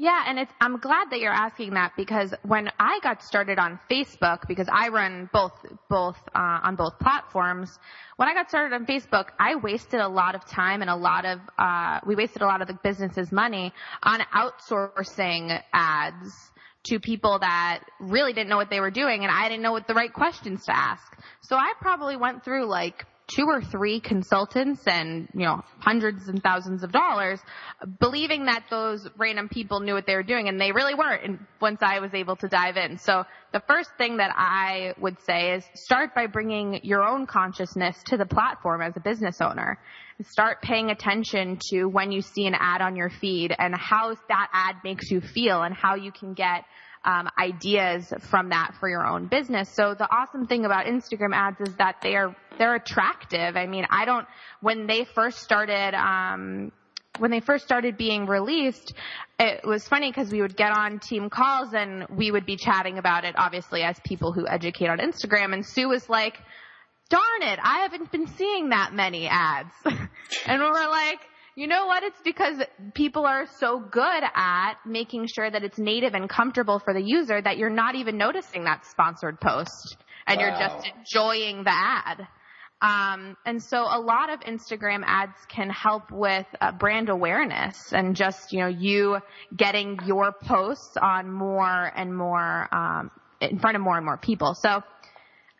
Yeah, 0.00 0.24
and 0.26 0.38
it's, 0.38 0.52
I'm 0.62 0.78
glad 0.78 1.10
that 1.10 1.20
you're 1.20 1.30
asking 1.30 1.74
that 1.74 1.92
because 1.94 2.32
when 2.42 2.70
I 2.78 3.00
got 3.02 3.22
started 3.22 3.58
on 3.58 3.78
Facebook, 3.90 4.48
because 4.48 4.66
I 4.72 4.88
run 4.88 5.28
both, 5.30 5.52
both, 5.90 6.16
uh, 6.34 6.60
on 6.62 6.74
both 6.74 6.98
platforms, 6.98 7.78
when 8.16 8.26
I 8.26 8.32
got 8.32 8.48
started 8.48 8.74
on 8.74 8.86
Facebook, 8.86 9.26
I 9.38 9.56
wasted 9.56 10.00
a 10.00 10.08
lot 10.08 10.34
of 10.34 10.46
time 10.46 10.80
and 10.80 10.88
a 10.88 10.96
lot 10.96 11.26
of, 11.26 11.40
uh, 11.58 12.00
we 12.06 12.14
wasted 12.14 12.40
a 12.40 12.46
lot 12.46 12.62
of 12.62 12.68
the 12.68 12.78
business's 12.82 13.30
money 13.30 13.74
on 14.02 14.20
outsourcing 14.34 15.60
ads 15.74 16.50
to 16.84 16.98
people 16.98 17.38
that 17.40 17.80
really 18.00 18.32
didn't 18.32 18.48
know 18.48 18.56
what 18.56 18.70
they 18.70 18.80
were 18.80 18.90
doing 18.90 19.24
and 19.24 19.30
I 19.30 19.50
didn't 19.50 19.62
know 19.62 19.72
what 19.72 19.86
the 19.86 19.92
right 19.92 20.10
questions 20.14 20.64
to 20.64 20.74
ask. 20.74 21.14
So 21.42 21.56
I 21.56 21.74
probably 21.78 22.16
went 22.16 22.42
through 22.42 22.64
like 22.64 23.04
two 23.34 23.44
or 23.46 23.62
three 23.62 24.00
consultants 24.00 24.86
and, 24.86 25.28
you 25.34 25.44
know, 25.44 25.62
hundreds 25.78 26.28
and 26.28 26.42
thousands 26.42 26.82
of 26.82 26.90
dollars 26.90 27.40
believing 28.00 28.46
that 28.46 28.64
those 28.70 29.08
random 29.16 29.48
people 29.48 29.80
knew 29.80 29.94
what 29.94 30.06
they 30.06 30.14
were 30.14 30.22
doing 30.22 30.48
and 30.48 30.60
they 30.60 30.72
really 30.72 30.94
weren't 30.94 31.24
and 31.24 31.38
once 31.60 31.78
I 31.80 32.00
was 32.00 32.12
able 32.12 32.36
to 32.36 32.48
dive 32.48 32.76
in. 32.76 32.98
So 32.98 33.24
the 33.52 33.60
first 33.60 33.90
thing 33.96 34.16
that 34.18 34.32
I 34.36 34.94
would 34.98 35.20
say 35.22 35.52
is 35.54 35.64
start 35.74 36.14
by 36.14 36.26
bringing 36.26 36.80
your 36.82 37.02
own 37.02 37.26
consciousness 37.26 37.96
to 38.06 38.16
the 38.16 38.26
platform 38.26 38.82
as 38.82 38.96
a 38.96 39.00
business 39.00 39.40
owner. 39.40 39.78
Start 40.22 40.60
paying 40.60 40.90
attention 40.90 41.58
to 41.70 41.86
when 41.86 42.12
you 42.12 42.20
see 42.20 42.46
an 42.46 42.54
ad 42.58 42.82
on 42.82 42.96
your 42.96 43.10
feed 43.10 43.54
and 43.56 43.74
how 43.74 44.14
that 44.28 44.48
ad 44.52 44.76
makes 44.84 45.10
you 45.10 45.20
feel 45.20 45.62
and 45.62 45.74
how 45.74 45.94
you 45.94 46.12
can 46.12 46.34
get 46.34 46.64
um, 47.04 47.28
ideas 47.38 48.12
from 48.30 48.50
that 48.50 48.74
for 48.78 48.88
your 48.88 49.06
own 49.06 49.26
business. 49.26 49.70
So 49.70 49.94
the 49.94 50.08
awesome 50.10 50.46
thing 50.46 50.64
about 50.64 50.86
Instagram 50.86 51.34
ads 51.34 51.60
is 51.60 51.74
that 51.76 51.96
they 52.02 52.16
are 52.16 52.36
they're 52.58 52.74
attractive. 52.74 53.56
I 53.56 53.66
mean, 53.66 53.86
I 53.90 54.04
don't 54.04 54.26
when 54.60 54.86
they 54.86 55.04
first 55.04 55.38
started. 55.38 55.94
Um, 55.94 56.72
when 57.18 57.30
they 57.30 57.40
first 57.40 57.64
started 57.64 57.98
being 57.98 58.26
released, 58.26 58.94
it 59.38 59.66
was 59.66 59.86
funny 59.86 60.10
because 60.10 60.30
we 60.30 60.40
would 60.40 60.56
get 60.56 60.70
on 60.70 61.00
team 61.00 61.28
calls 61.28 61.74
and 61.74 62.06
we 62.08 62.30
would 62.30 62.46
be 62.46 62.56
chatting 62.56 62.98
about 62.98 63.24
it, 63.24 63.34
obviously, 63.36 63.82
as 63.82 63.98
people 64.06 64.32
who 64.32 64.46
educate 64.46 64.88
on 64.88 64.98
Instagram. 64.98 65.52
And 65.52 65.66
Sue 65.66 65.88
was 65.88 66.08
like, 66.08 66.38
darn 67.10 67.42
it, 67.42 67.58
I 67.62 67.80
haven't 67.80 68.10
been 68.10 68.28
seeing 68.28 68.70
that 68.70 68.94
many 68.94 69.26
ads. 69.28 69.72
and 69.84 70.60
we're 70.60 70.88
like, 70.88 71.18
you 71.60 71.66
know 71.66 71.84
what? 71.84 72.02
It's 72.02 72.20
because 72.24 72.56
people 72.94 73.26
are 73.26 73.44
so 73.58 73.80
good 73.80 74.22
at 74.34 74.76
making 74.86 75.26
sure 75.26 75.50
that 75.50 75.62
it's 75.62 75.76
native 75.76 76.14
and 76.14 76.26
comfortable 76.26 76.78
for 76.78 76.94
the 76.94 77.02
user 77.02 77.38
that 77.38 77.58
you're 77.58 77.68
not 77.68 77.96
even 77.96 78.16
noticing 78.16 78.64
that 78.64 78.86
sponsored 78.86 79.38
post 79.38 79.98
and 80.26 80.40
you're 80.40 80.52
just 80.52 80.88
enjoying 80.96 81.62
the 81.64 81.70
ad. 81.70 82.26
Um, 82.80 83.36
and 83.44 83.62
so 83.62 83.76
a 83.76 84.00
lot 84.00 84.32
of 84.32 84.40
Instagram 84.40 85.02
ads 85.04 85.36
can 85.50 85.68
help 85.68 86.10
with 86.10 86.46
uh, 86.62 86.72
brand 86.72 87.10
awareness 87.10 87.92
and 87.92 88.16
just, 88.16 88.54
you 88.54 88.60
know, 88.60 88.68
you 88.68 89.18
getting 89.54 89.98
your 90.06 90.32
posts 90.32 90.96
on 90.96 91.30
more 91.30 91.92
and 91.94 92.16
more, 92.16 92.74
um, 92.74 93.10
in 93.42 93.58
front 93.58 93.76
of 93.76 93.82
more 93.82 93.98
and 93.98 94.06
more 94.06 94.16
people. 94.16 94.54
So 94.54 94.82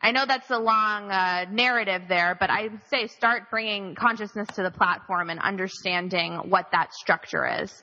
I 0.03 0.13
know 0.13 0.25
that's 0.27 0.51
a 0.51 0.59
long 0.59 1.11
uh, 1.11 1.45
narrative 1.51 2.03
there, 2.09 2.37
but 2.39 2.49
I 2.49 2.65
would 2.65 2.81
say 2.89 3.07
start 3.07 3.51
bringing 3.51 3.95
consciousness 3.95 4.49
to 4.55 4.63
the 4.63 4.71
platform 4.71 5.29
and 5.29 5.39
understanding 5.39 6.37
what 6.49 6.71
that 6.73 6.95
structure 6.95 7.63
is. 7.63 7.83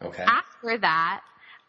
Okay. 0.00 0.22
After 0.22 0.78
that, 0.78 1.22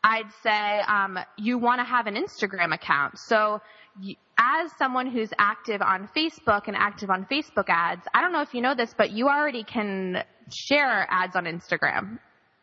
I'd 0.03 0.31
say 0.43 0.79
um, 0.87 1.17
you 1.37 1.57
want 1.57 1.79
to 1.79 1.83
have 1.83 2.05
an 2.07 2.15
Instagram 2.15 2.73
account. 2.73 3.17
So, 3.17 3.61
you, 3.99 4.15
as 4.37 4.71
someone 4.77 5.07
who's 5.07 5.31
active 5.39 5.81
on 5.81 6.07
Facebook 6.15 6.67
and 6.67 6.75
active 6.77 7.09
on 7.09 7.25
Facebook 7.25 7.65
ads, 7.67 8.05
I 8.13 8.21
don't 8.21 8.31
know 8.31 8.41
if 8.41 8.53
you 8.53 8.61
know 8.61 8.75
this, 8.75 8.93
but 8.95 9.11
you 9.11 9.27
already 9.27 9.63
can 9.63 10.23
share 10.53 11.07
ads 11.09 11.35
on 11.35 11.45
Instagram 11.45 12.19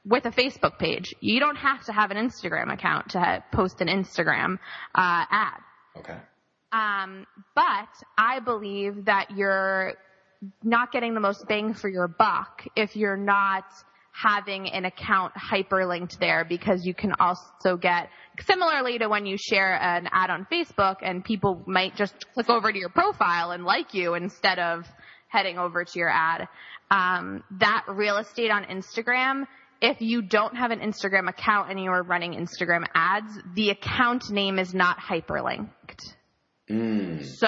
with 0.06 0.24
a 0.26 0.30
Facebook 0.30 0.78
page. 0.78 1.14
You 1.20 1.40
don't 1.40 1.56
have 1.56 1.84
to 1.86 1.92
have 1.92 2.12
an 2.12 2.16
Instagram 2.16 2.72
account 2.72 3.10
to 3.10 3.42
post 3.52 3.80
an 3.80 3.88
Instagram 3.88 4.58
uh, 4.94 5.24
ad. 5.30 5.60
Okay. 5.96 6.16
Um, 6.74 7.24
but 7.54 7.88
I 8.18 8.40
believe 8.40 9.04
that 9.04 9.30
you're 9.36 9.94
not 10.64 10.90
getting 10.90 11.14
the 11.14 11.20
most 11.20 11.46
bang 11.46 11.72
for 11.72 11.88
your 11.88 12.08
buck 12.08 12.66
if 12.74 12.96
you're 12.96 13.16
not 13.16 13.64
having 14.10 14.68
an 14.70 14.84
account 14.84 15.32
hyperlinked 15.34 16.18
there 16.18 16.44
because 16.44 16.84
you 16.84 16.92
can 16.92 17.12
also 17.20 17.76
get 17.76 18.08
similarly 18.40 18.98
to 18.98 19.08
when 19.08 19.24
you 19.24 19.36
share 19.36 19.80
an 19.80 20.08
ad 20.10 20.30
on 20.30 20.46
Facebook 20.50 20.96
and 21.02 21.24
people 21.24 21.62
might 21.66 21.94
just 21.96 22.14
click 22.34 22.50
over 22.50 22.72
to 22.72 22.78
your 22.78 22.88
profile 22.88 23.52
and 23.52 23.64
like 23.64 23.94
you 23.94 24.14
instead 24.14 24.58
of 24.58 24.84
heading 25.28 25.58
over 25.58 25.84
to 25.84 25.98
your 25.98 26.10
ad. 26.10 26.48
Um, 26.90 27.44
that 27.58 27.84
real 27.88 28.16
estate 28.16 28.50
on 28.50 28.64
Instagram, 28.64 29.46
if 29.80 30.00
you 30.00 30.22
don't 30.22 30.56
have 30.56 30.72
an 30.72 30.80
Instagram 30.80 31.28
account 31.28 31.70
and 31.70 31.80
you 31.80 31.90
are 31.90 32.02
running 32.02 32.32
Instagram 32.32 32.84
ads, 32.94 33.38
the 33.54 33.70
account 33.70 34.30
name 34.30 34.58
is 34.58 34.74
not 34.74 34.98
hyperlinked. 34.98 36.14
Mm. 36.70 37.24
So 37.24 37.46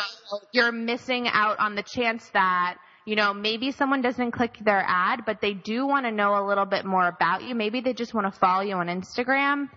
you're 0.53 0.73
missing 0.73 1.27
out 1.29 1.59
on 1.59 1.75
the 1.75 1.83
chance 1.83 2.29
that, 2.31 2.77
you 3.07 3.17
know, 3.17 3.33
maybe 3.33 3.71
someone 3.71 4.03
doesn't 4.03 4.33
click 4.33 4.59
their 4.61 4.85
ad, 4.87 5.21
but 5.25 5.41
they 5.41 5.55
do 5.55 5.87
want 5.87 6.07
to 6.07 6.13
know 6.13 6.43
a 6.43 6.45
little 6.47 6.67
bit 6.67 6.85
more 6.85 7.07
about 7.07 7.43
you. 7.43 7.55
Maybe 7.55 7.81
they 7.81 7.95
just 7.95 8.13
want 8.13 8.33
to 8.33 8.39
follow 8.39 8.63
you 8.63 8.75
on 8.75 8.89
Instagram 8.89 9.71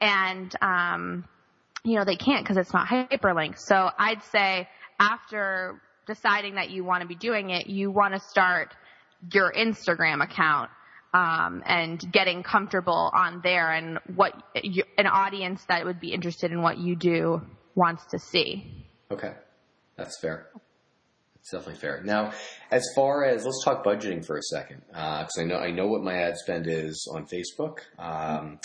and, 0.00 0.54
um, 0.62 1.24
you 1.84 1.96
know, 1.96 2.04
they 2.04 2.16
can't 2.16 2.44
because 2.44 2.56
it's 2.56 2.72
not 2.72 2.88
hyperlinked. 2.88 3.58
So 3.58 3.90
I'd 3.98 4.22
say 4.24 4.68
after 4.98 5.80
deciding 6.06 6.54
that 6.54 6.70
you 6.70 6.84
want 6.84 7.02
to 7.02 7.08
be 7.08 7.16
doing 7.16 7.50
it, 7.50 7.66
you 7.66 7.90
want 7.90 8.14
to 8.14 8.20
start 8.20 8.74
your 9.32 9.52
Instagram 9.52 10.22
account. 10.22 10.70
Um, 11.14 11.62
and 11.64 12.12
getting 12.12 12.42
comfortable 12.42 13.10
on 13.14 13.40
there 13.42 13.72
and 13.72 14.00
what 14.16 14.34
you, 14.62 14.82
an 14.98 15.06
audience 15.06 15.64
that 15.66 15.86
would 15.86 15.98
be 15.98 16.12
interested 16.12 16.52
in 16.52 16.60
what 16.60 16.76
you 16.76 16.94
do 16.94 17.40
wants 17.74 18.04
to 18.06 18.18
see. 18.18 18.85
Okay, 19.10 19.32
that's 19.96 20.18
fair. 20.20 20.48
That's 20.54 21.50
definitely 21.52 21.80
fair. 21.80 22.02
Now, 22.02 22.32
as 22.70 22.84
far 22.94 23.24
as 23.24 23.44
let's 23.44 23.62
talk 23.64 23.84
budgeting 23.84 24.26
for 24.26 24.36
a 24.36 24.42
second, 24.42 24.82
because 24.88 25.38
I 25.38 25.44
know 25.44 25.56
I 25.56 25.70
know 25.70 25.86
what 25.86 26.02
my 26.02 26.14
ad 26.14 26.36
spend 26.36 26.66
is 26.66 27.08
on 27.14 27.26
Facebook. 27.26 27.78
Um, 27.98 28.58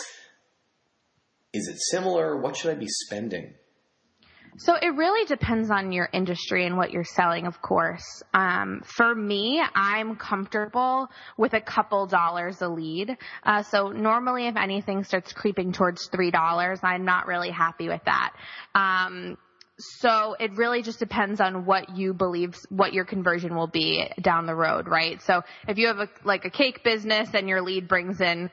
is 1.53 1.67
it 1.67 1.77
similar? 1.91 2.37
What 2.37 2.55
should 2.55 2.71
I 2.71 2.75
be 2.75 2.87
spending? 2.87 3.53
So 4.57 4.75
it 4.75 4.95
really 4.95 5.25
depends 5.25 5.71
on 5.71 5.91
your 5.91 6.09
industry 6.11 6.65
and 6.65 6.75
what 6.75 6.91
you're 6.91 7.05
selling, 7.05 7.47
of 7.47 7.61
course. 7.61 8.21
Um, 8.33 8.81
for 8.83 9.15
me, 9.15 9.61
I'm 9.75 10.17
comfortable 10.17 11.09
with 11.37 11.53
a 11.53 11.61
couple 11.61 12.05
dollars 12.05 12.61
a 12.61 12.67
lead. 12.67 13.17
Uh, 13.43 13.63
so 13.63 13.89
normally, 13.89 14.47
if 14.47 14.57
anything 14.57 15.03
starts 15.03 15.31
creeping 15.33 15.71
towards 15.71 16.07
three 16.07 16.31
dollars, 16.31 16.79
I'm 16.83 17.05
not 17.05 17.27
really 17.27 17.51
happy 17.51 17.87
with 17.87 18.01
that. 18.05 18.33
Um, 18.75 19.37
so 19.99 20.35
it 20.39 20.53
really 20.53 20.81
just 20.81 20.99
depends 20.99 21.41
on 21.41 21.65
what 21.65 21.95
you 21.95 22.13
believe, 22.13 22.55
what 22.69 22.93
your 22.93 23.05
conversion 23.05 23.55
will 23.55 23.67
be 23.67 24.07
down 24.21 24.45
the 24.45 24.55
road, 24.55 24.87
right? 24.87 25.21
So 25.21 25.43
if 25.67 25.77
you 25.77 25.87
have 25.87 25.99
a 25.99 26.09
like 26.23 26.45
a 26.45 26.49
cake 26.49 26.83
business 26.83 27.29
and 27.33 27.49
your 27.49 27.61
lead 27.61 27.87
brings 27.87 28.21
in 28.21 28.49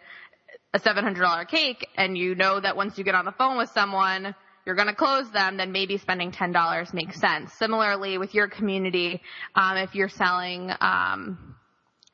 a 0.74 0.78
$700 0.78 1.48
cake 1.48 1.86
and 1.96 2.16
you 2.16 2.34
know 2.34 2.60
that 2.60 2.76
once 2.76 2.98
you 2.98 3.04
get 3.04 3.14
on 3.14 3.24
the 3.24 3.32
phone 3.32 3.56
with 3.56 3.70
someone, 3.70 4.34
you're 4.66 4.74
going 4.74 4.88
to 4.88 4.94
close 4.94 5.30
them, 5.30 5.56
then 5.56 5.72
maybe 5.72 5.96
spending 5.96 6.30
$10 6.30 6.92
makes 6.92 7.18
sense. 7.18 7.52
Similarly, 7.54 8.18
with 8.18 8.34
your 8.34 8.48
community, 8.48 9.22
um, 9.54 9.78
if 9.78 9.94
you're 9.94 10.10
selling 10.10 10.70
um, 10.80 11.56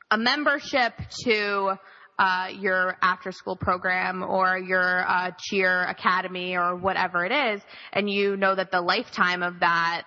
a 0.09 0.17
membership 0.17 0.93
to 1.25 1.77
uh, 2.17 2.47
your 2.59 2.97
after 3.01 3.31
school 3.31 3.55
program 3.55 4.23
or 4.23 4.57
your 4.57 5.07
uh, 5.07 5.31
cheer 5.37 5.83
academy 5.83 6.55
or 6.55 6.75
whatever 6.75 7.25
it 7.25 7.31
is, 7.31 7.61
and 7.93 8.09
you 8.09 8.37
know 8.37 8.55
that 8.55 8.71
the 8.71 8.81
lifetime 8.81 9.43
of 9.43 9.59
that 9.59 10.03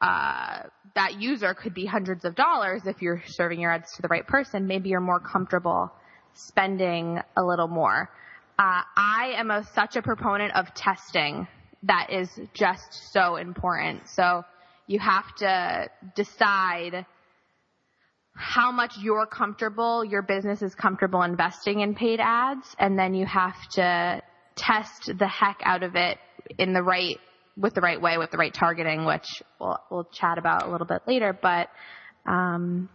uh, 0.00 0.62
that 0.94 1.20
user 1.20 1.54
could 1.54 1.74
be 1.74 1.86
hundreds 1.86 2.24
of 2.24 2.34
dollars 2.34 2.82
if 2.86 3.00
you're 3.00 3.22
serving 3.26 3.60
your 3.60 3.72
ads 3.72 3.92
to 3.96 4.02
the 4.02 4.08
right 4.08 4.26
person. 4.26 4.66
Maybe 4.66 4.90
you're 4.90 5.00
more 5.00 5.20
comfortable 5.20 5.90
spending 6.34 7.20
a 7.36 7.42
little 7.42 7.68
more. 7.68 8.10
Uh, 8.58 8.82
I 8.96 9.34
am 9.36 9.50
a, 9.50 9.64
such 9.74 9.96
a 9.96 10.02
proponent 10.02 10.54
of 10.54 10.72
testing 10.74 11.46
that 11.82 12.08
is 12.10 12.28
just 12.54 13.12
so 13.12 13.36
important. 13.36 14.08
So 14.08 14.44
you 14.86 14.98
have 14.98 15.34
to 15.36 15.90
decide 16.14 17.06
how 18.36 18.70
much 18.70 18.94
you're 18.98 19.26
comfortable, 19.26 20.04
your 20.04 20.22
business 20.22 20.62
is 20.62 20.74
comfortable 20.74 21.22
investing 21.22 21.80
in 21.80 21.94
paid 21.94 22.20
ads, 22.20 22.76
and 22.78 22.98
then 22.98 23.14
you 23.14 23.26
have 23.26 23.56
to 23.70 24.22
test 24.54 25.10
the 25.18 25.26
heck 25.26 25.60
out 25.64 25.82
of 25.82 25.96
it 25.96 26.18
in 26.58 26.72
the 26.72 26.82
right, 26.82 27.18
with 27.56 27.74
the 27.74 27.80
right 27.80 28.00
way, 28.00 28.18
with 28.18 28.30
the 28.30 28.36
right 28.36 28.52
targeting, 28.52 29.04
which 29.04 29.42
we'll, 29.58 29.78
we'll 29.90 30.04
chat 30.04 30.38
about 30.38 30.66
a 30.66 30.70
little 30.70 30.86
bit 30.86 31.02
later, 31.06 31.36
but, 31.40 31.68
um, 32.26 32.88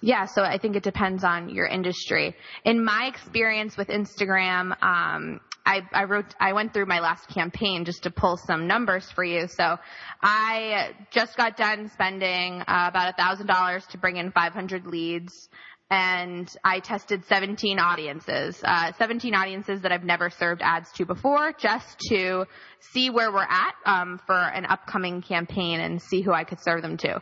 yeah, 0.00 0.26
so 0.26 0.42
I 0.42 0.58
think 0.58 0.76
it 0.76 0.82
depends 0.82 1.24
on 1.24 1.48
your 1.48 1.66
industry. 1.66 2.36
In 2.64 2.84
my 2.84 3.06
experience 3.06 3.76
with 3.76 3.88
Instagram, 3.88 4.82
um, 4.82 5.40
I, 5.66 5.82
I 5.92 6.04
wrote, 6.04 6.34
I 6.40 6.52
went 6.52 6.72
through 6.72 6.86
my 6.86 7.00
last 7.00 7.28
campaign 7.28 7.84
just 7.84 8.04
to 8.04 8.10
pull 8.10 8.36
some 8.36 8.66
numbers 8.66 9.10
for 9.10 9.24
you. 9.24 9.48
So 9.48 9.76
I 10.22 10.92
just 11.10 11.36
got 11.36 11.56
done 11.56 11.90
spending 11.92 12.62
uh, 12.62 12.86
about 12.88 13.12
a 13.12 13.16
thousand 13.16 13.48
dollars 13.48 13.84
to 13.88 13.98
bring 13.98 14.16
in 14.16 14.30
500 14.30 14.86
leads 14.86 15.48
and 15.88 16.50
I 16.64 16.80
tested 16.80 17.24
17 17.26 17.78
audiences, 17.78 18.60
uh, 18.64 18.92
17 18.98 19.34
audiences 19.34 19.82
that 19.82 19.92
I've 19.92 20.02
never 20.02 20.30
served 20.30 20.60
ads 20.60 20.90
to 20.92 21.06
before, 21.06 21.52
just 21.52 21.98
to 22.10 22.46
see 22.80 23.08
where 23.08 23.30
we're 23.30 23.42
at 23.42 23.74
um, 23.84 24.20
for 24.26 24.34
an 24.34 24.66
upcoming 24.66 25.22
campaign 25.22 25.78
and 25.78 26.02
see 26.02 26.22
who 26.22 26.32
I 26.32 26.42
could 26.42 26.60
serve 26.60 26.82
them 26.82 26.96
to. 26.98 27.14
Uh, 27.14 27.20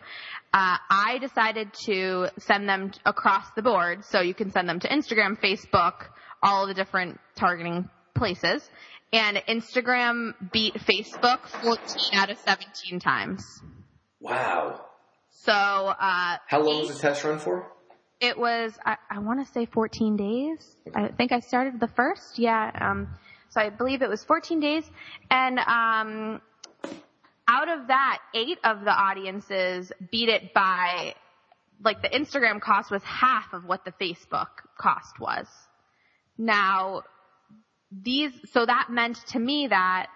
I 0.89 1.19
decided 1.21 1.75
to 1.87 2.29
send 2.39 2.67
them 2.67 2.93
across 3.05 3.45
the 3.55 3.61
board, 3.61 4.05
so 4.05 4.21
you 4.21 4.35
can 4.35 4.51
send 4.51 4.67
them 4.67 4.81
to 4.81 4.89
Instagram, 4.89 5.39
Facebook, 5.39 6.07
all 6.43 6.67
the 6.67 6.75
different 6.75 7.21
targeting 7.37 7.91
places. 8.15 8.69
And 9.13 9.37
Instagram 9.49 10.35
beat 10.53 10.75
Facebook 10.75 11.47
14 11.63 12.19
out 12.19 12.31
of 12.31 12.39
17 12.39 12.99
times. 12.99 13.45
Wow. 14.21 14.81
So, 15.31 15.53
uh, 15.53 16.39
How 16.47 16.61
long 16.63 16.81
was 16.81 16.95
the 16.95 17.01
test 17.01 17.23
run 17.25 17.39
for? 17.39 17.71
it 18.21 18.39
was, 18.39 18.73
I, 18.85 18.97
I 19.11 19.19
want 19.19 19.47
to 19.47 19.53
say 19.53 19.67
14 19.67 20.17
days. 20.17 20.77
I 20.95 21.09
think 21.09 21.31
I 21.33 21.41
started 21.41 21.79
the 21.79 21.89
first. 21.89 22.39
Yeah. 22.39 22.71
Um, 22.81 23.09
so 23.51 23.61
I 23.61 23.69
believe 23.71 24.03
it 24.03 24.09
was 24.09 24.25
14 24.25 24.61
days. 24.61 24.85
And, 25.31 25.59
um, 25.59 26.41
out 27.47 27.69
of 27.69 27.89
that, 27.89 28.19
eight 28.35 28.59
of 28.65 28.81
the 28.81 28.91
audiences 28.91 29.93
beat 30.11 30.31
it 30.31 30.55
by, 30.55 31.15
like 31.85 32.01
the 32.01 32.09
Instagram 32.09 32.61
cost 32.61 32.91
was 32.91 33.03
half 33.03 33.53
of 33.53 33.65
what 33.65 33.85
the 33.85 33.93
Facebook 33.93 34.49
cost 34.79 35.21
was. 35.21 35.47
Now, 36.39 37.03
these, 38.03 38.33
so 38.53 38.65
that 38.65 38.89
meant 38.91 39.19
to 39.29 39.39
me 39.39 39.69
that 39.69 40.07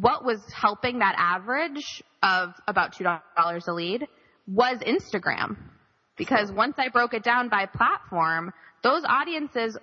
what 0.00 0.24
was 0.24 0.40
helping 0.52 1.00
that 1.00 1.14
average 1.18 2.02
of 2.22 2.54
about 2.66 2.94
$2 2.94 3.20
a 3.68 3.72
lead 3.72 4.06
was 4.46 4.78
Instagram. 4.78 5.56
Because 6.16 6.52
once 6.52 6.74
I 6.78 6.88
broke 6.88 7.14
it 7.14 7.22
down 7.22 7.48
by 7.48 7.66
platform, 7.66 8.52
those 8.82 9.02
audiences 9.06 9.76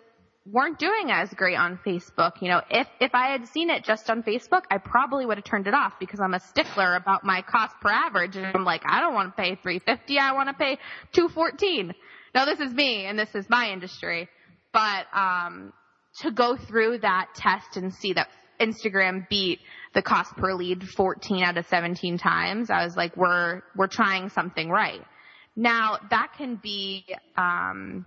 weren't 0.51 0.79
doing 0.79 1.11
as 1.11 1.33
great 1.33 1.57
on 1.57 1.79
Facebook. 1.85 2.41
You 2.41 2.49
know, 2.49 2.61
if, 2.69 2.87
if 3.01 3.13
I 3.13 3.31
had 3.31 3.47
seen 3.47 3.69
it 3.69 3.83
just 3.83 4.09
on 4.09 4.23
Facebook, 4.23 4.61
I 4.71 4.77
probably 4.77 5.25
would 5.25 5.37
have 5.37 5.43
turned 5.43 5.67
it 5.67 5.73
off 5.73 5.93
because 5.99 6.19
I'm 6.19 6.33
a 6.33 6.39
stickler 6.39 6.95
about 6.95 7.23
my 7.23 7.41
cost 7.41 7.75
per 7.81 7.89
average. 7.89 8.37
And 8.37 8.45
I'm 8.45 8.63
like, 8.63 8.83
I 8.85 9.01
don't 9.01 9.13
want 9.13 9.35
to 9.35 9.41
pay 9.41 9.55
350. 9.55 10.19
I 10.19 10.33
want 10.33 10.49
to 10.49 10.53
pay 10.53 10.77
214. 11.13 11.93
Now 12.33 12.45
this 12.45 12.59
is 12.59 12.71
me 12.71 13.05
and 13.05 13.17
this 13.17 13.33
is 13.35 13.49
my 13.49 13.71
industry. 13.71 14.29
But, 14.71 15.07
um, 15.13 15.73
to 16.21 16.31
go 16.31 16.55
through 16.55 16.99
that 16.99 17.27
test 17.35 17.77
and 17.77 17.93
see 17.93 18.13
that 18.13 18.27
Instagram 18.59 19.27
beat 19.29 19.59
the 19.93 20.01
cost 20.01 20.35
per 20.35 20.53
lead 20.53 20.87
14 20.87 21.43
out 21.43 21.57
of 21.57 21.65
17 21.67 22.17
times, 22.17 22.69
I 22.69 22.83
was 22.83 22.95
like, 22.95 23.15
we're, 23.15 23.61
we're 23.75 23.87
trying 23.87 24.29
something 24.29 24.69
right. 24.69 25.01
Now 25.55 25.97
that 26.09 26.33
can 26.37 26.55
be, 26.55 27.05
um, 27.35 28.05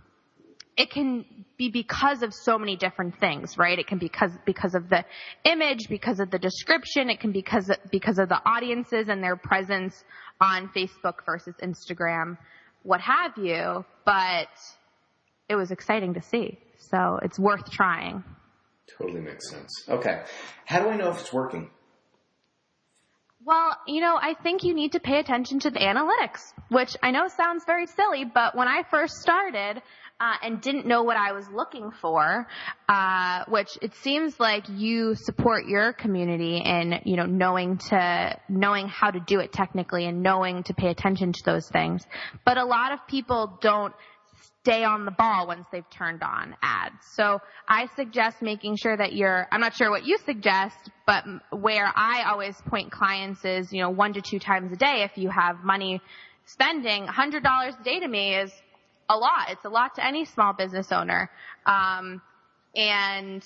it 0.76 0.90
can 0.90 1.24
be 1.56 1.68
because 1.68 2.22
of 2.22 2.32
so 2.32 2.58
many 2.58 2.76
different 2.76 3.18
things, 3.18 3.58
right? 3.58 3.78
It 3.78 3.86
can 3.86 3.98
be 3.98 4.06
because, 4.06 4.32
because 4.46 4.74
of 4.74 4.88
the 4.88 5.04
image, 5.44 5.88
because 5.88 6.20
of 6.20 6.30
the 6.30 6.38
description, 6.38 7.10
it 7.10 7.20
can 7.20 7.32
be 7.32 7.40
because, 7.40 7.70
because 7.90 8.18
of 8.18 8.28
the 8.28 8.40
audiences 8.48 9.08
and 9.08 9.22
their 9.22 9.36
presence 9.36 10.04
on 10.40 10.68
Facebook 10.68 11.24
versus 11.26 11.54
Instagram, 11.62 12.38
what 12.82 13.00
have 13.00 13.32
you, 13.36 13.84
but 14.06 14.48
it 15.48 15.56
was 15.56 15.70
exciting 15.70 16.14
to 16.14 16.22
see. 16.22 16.58
So 16.80 17.18
it's 17.22 17.38
worth 17.38 17.70
trying. 17.70 18.24
Totally 18.98 19.20
makes 19.20 19.48
sense. 19.50 19.84
Okay. 19.88 20.22
How 20.64 20.80
do 20.80 20.88
I 20.88 20.96
know 20.96 21.10
if 21.10 21.20
it's 21.20 21.32
working? 21.32 21.70
Well, 23.44 23.76
you 23.86 24.00
know, 24.00 24.18
I 24.20 24.34
think 24.42 24.64
you 24.64 24.74
need 24.74 24.92
to 24.92 25.00
pay 25.00 25.18
attention 25.18 25.60
to 25.60 25.70
the 25.70 25.78
analytics, 25.78 26.40
which 26.68 26.94
I 27.02 27.10
know 27.10 27.28
sounds 27.28 27.64
very 27.64 27.86
silly, 27.86 28.24
but 28.24 28.54
when 28.54 28.68
I 28.68 28.82
first 28.90 29.14
started, 29.14 29.80
uh, 30.20 30.34
and 30.42 30.60
didn't 30.60 30.86
know 30.86 31.02
what 31.02 31.16
I 31.16 31.32
was 31.32 31.48
looking 31.48 31.90
for, 31.90 32.46
uh, 32.88 33.44
which 33.48 33.70
it 33.80 33.94
seems 34.02 34.38
like 34.38 34.68
you 34.68 35.14
support 35.14 35.66
your 35.66 35.94
community 35.94 36.58
in, 36.58 37.00
you 37.04 37.16
know, 37.16 37.24
knowing 37.24 37.78
to, 37.88 38.38
knowing 38.48 38.86
how 38.86 39.10
to 39.10 39.18
do 39.20 39.40
it 39.40 39.50
technically 39.52 40.04
and 40.04 40.22
knowing 40.22 40.62
to 40.64 40.74
pay 40.74 40.88
attention 40.88 41.32
to 41.32 41.40
those 41.46 41.66
things. 41.70 42.06
But 42.44 42.58
a 42.58 42.64
lot 42.64 42.92
of 42.92 43.06
people 43.06 43.58
don't 43.62 43.94
stay 44.62 44.84
on 44.84 45.04
the 45.04 45.10
ball 45.10 45.46
once 45.46 45.66
they've 45.72 45.88
turned 45.90 46.22
on 46.22 46.54
ads. 46.62 46.94
So 47.14 47.40
I 47.66 47.86
suggest 47.96 48.42
making 48.42 48.76
sure 48.76 48.96
that 48.96 49.14
you're, 49.14 49.46
I'm 49.50 49.60
not 49.60 49.74
sure 49.74 49.90
what 49.90 50.04
you 50.04 50.18
suggest, 50.18 50.76
but 51.06 51.24
where 51.50 51.90
I 51.94 52.24
always 52.30 52.60
point 52.68 52.92
clients 52.92 53.44
is, 53.44 53.72
you 53.72 53.80
know, 53.80 53.90
one 53.90 54.12
to 54.14 54.20
two 54.20 54.38
times 54.38 54.70
a 54.72 54.76
day 54.76 55.02
if 55.10 55.16
you 55.16 55.30
have 55.30 55.64
money 55.64 56.00
spending, 56.44 57.06
$100 57.06 57.80
a 57.80 57.84
day 57.84 58.00
to 58.00 58.08
me 58.08 58.36
is 58.36 58.52
a 59.08 59.16
lot. 59.16 59.50
It's 59.50 59.64
a 59.64 59.70
lot 59.70 59.94
to 59.96 60.06
any 60.06 60.24
small 60.26 60.52
business 60.52 60.92
owner. 60.92 61.30
Um, 61.64 62.20
and 62.76 63.42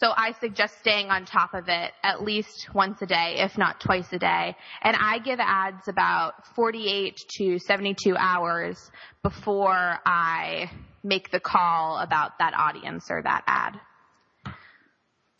so 0.00 0.12
I 0.16 0.32
suggest 0.40 0.78
staying 0.78 1.10
on 1.10 1.26
top 1.26 1.52
of 1.52 1.68
it 1.68 1.92
at 2.02 2.22
least 2.22 2.68
once 2.74 3.02
a 3.02 3.06
day, 3.06 3.36
if 3.38 3.58
not 3.58 3.80
twice 3.80 4.10
a 4.12 4.18
day. 4.18 4.56
And 4.80 4.96
I 4.98 5.18
give 5.18 5.38
ads 5.38 5.88
about 5.88 6.46
48 6.56 7.18
to 7.36 7.58
72 7.58 8.16
hours 8.16 8.90
before 9.22 9.98
I 10.06 10.70
make 11.04 11.30
the 11.30 11.40
call 11.40 11.98
about 11.98 12.38
that 12.38 12.54
audience 12.54 13.08
or 13.10 13.22
that 13.22 13.44
ad. 13.46 13.78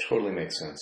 Totally 0.08 0.32
makes 0.32 0.58
sense. 0.58 0.78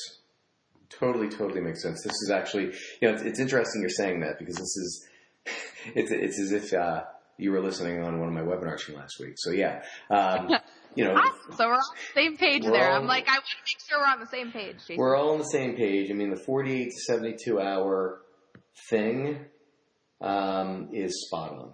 Totally, 0.91 1.29
totally 1.29 1.61
makes 1.61 1.81
sense. 1.81 2.03
This 2.03 2.15
is 2.15 2.31
actually, 2.33 2.73
you 3.01 3.09
know, 3.09 3.15
it's, 3.15 3.23
it's 3.23 3.39
interesting 3.39 3.81
you're 3.81 3.91
saying 3.91 4.21
that 4.21 4.41
because 4.41 4.57
this 4.57 4.77
is, 4.77 5.09
it's, 5.95 6.11
it's 6.11 6.41
as 6.41 6.51
if, 6.53 6.73
uh, 6.73 7.05
you 7.39 7.53
were 7.53 7.61
listening 7.61 8.03
on 8.03 8.19
one 8.19 8.29
of 8.29 8.35
my 8.35 8.41
webinars 8.41 8.81
from 8.81 8.97
last 8.97 9.21
week. 9.21 9.35
So 9.37 9.53
yeah, 9.53 9.83
um, 10.11 10.49
you 10.95 11.05
know. 11.05 11.15
Awesome. 11.15 11.57
So 11.57 11.67
we're 11.67 11.75
on 11.75 11.81
the 11.81 12.21
same 12.21 12.37
page 12.37 12.65
there. 12.65 12.91
I'm 12.91 13.07
like, 13.07 13.29
I 13.29 13.33
want 13.33 13.45
to 13.45 13.57
make 13.65 13.89
sure 13.89 13.99
we're 13.99 14.07
on 14.07 14.21
the 14.21 14.27
same 14.27 14.53
page. 14.53 14.77
Jason. 14.81 14.97
We're 14.97 15.17
all 15.17 15.31
on 15.31 15.39
the 15.39 15.45
same 15.45 15.77
page. 15.77 16.11
I 16.11 16.15
mean, 16.15 16.31
the 16.31 16.43
48 16.45 16.85
to 16.85 17.01
72 17.07 17.61
hour 17.61 18.21
thing 18.91 19.45
um, 20.21 20.89
is 20.93 21.27
spot 21.27 21.53
on. 21.53 21.73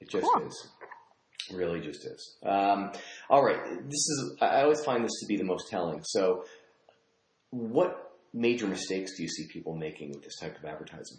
It 0.00 0.10
just 0.10 0.26
cool. 0.32 0.46
is. 0.46 0.68
Really 1.52 1.80
just 1.80 2.04
is. 2.04 2.36
Um, 2.44 2.92
all 3.28 3.44
right. 3.44 3.60
This 3.84 4.08
is, 4.08 4.36
I 4.40 4.62
always 4.62 4.82
find 4.84 5.04
this 5.04 5.20
to 5.20 5.26
be 5.26 5.36
the 5.36 5.44
most 5.44 5.68
telling. 5.68 6.02
So 6.04 6.44
what 7.50 8.12
major 8.32 8.66
mistakes 8.66 9.16
do 9.16 9.22
you 9.22 9.28
see 9.28 9.46
people 9.52 9.76
making 9.76 10.10
with 10.10 10.22
this 10.22 10.38
type 10.40 10.56
of 10.56 10.64
advertising? 10.64 11.18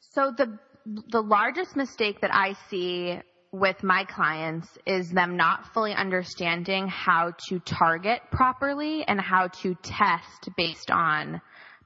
So 0.00 0.32
the 0.36 0.58
the 0.84 1.22
largest 1.22 1.76
mistake 1.76 2.20
that 2.22 2.34
I 2.34 2.54
see 2.68 3.20
with 3.52 3.82
my 3.82 4.04
clients 4.04 4.66
is 4.86 5.10
them 5.10 5.36
not 5.36 5.72
fully 5.74 5.92
understanding 5.92 6.88
how 6.88 7.34
to 7.48 7.60
target 7.60 8.20
properly 8.30 9.04
and 9.06 9.20
how 9.20 9.48
to 9.48 9.74
test 9.82 10.48
based 10.56 10.90
on 10.90 11.40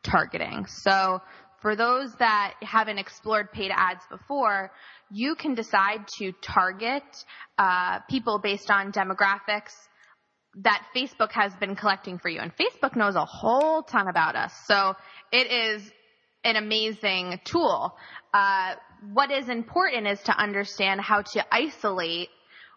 targeting. 0.05 0.65
So 0.67 1.21
for 1.61 1.75
those 1.75 2.15
that 2.21 2.55
haven't 2.63 2.99
explored 2.99 3.51
paid 3.51 3.73
ads 3.75 4.05
before, 4.09 4.71
you 5.11 5.35
can 5.35 5.55
decide 5.55 6.07
to 6.19 6.33
target 6.41 7.03
uh, 7.59 7.99
people 8.09 8.39
based 8.39 8.71
on 8.71 8.93
demographics 8.93 9.75
that 10.63 10.87
Facebook 10.95 11.33
has 11.33 11.53
been 11.57 11.75
collecting 11.75 12.19
for 12.19 12.29
you. 12.29 12.41
And 12.41 12.53
Facebook 12.57 12.95
knows 12.97 13.17
a 13.17 13.25
whole 13.25 13.83
ton 13.83 14.07
about 14.09 14.37
us. 14.37 14.53
So 14.67 14.95
it 15.33 15.51
is 15.51 15.91
an 16.45 16.55
amazing 16.55 17.41
tool. 17.45 17.97
Uh, 18.37 18.75
what 19.15 19.31
is 19.31 19.49
important 19.49 20.07
is 20.07 20.21
to 20.21 20.33
understand 20.33 21.01
how 21.01 21.23
to 21.23 21.43
isolate 21.51 22.29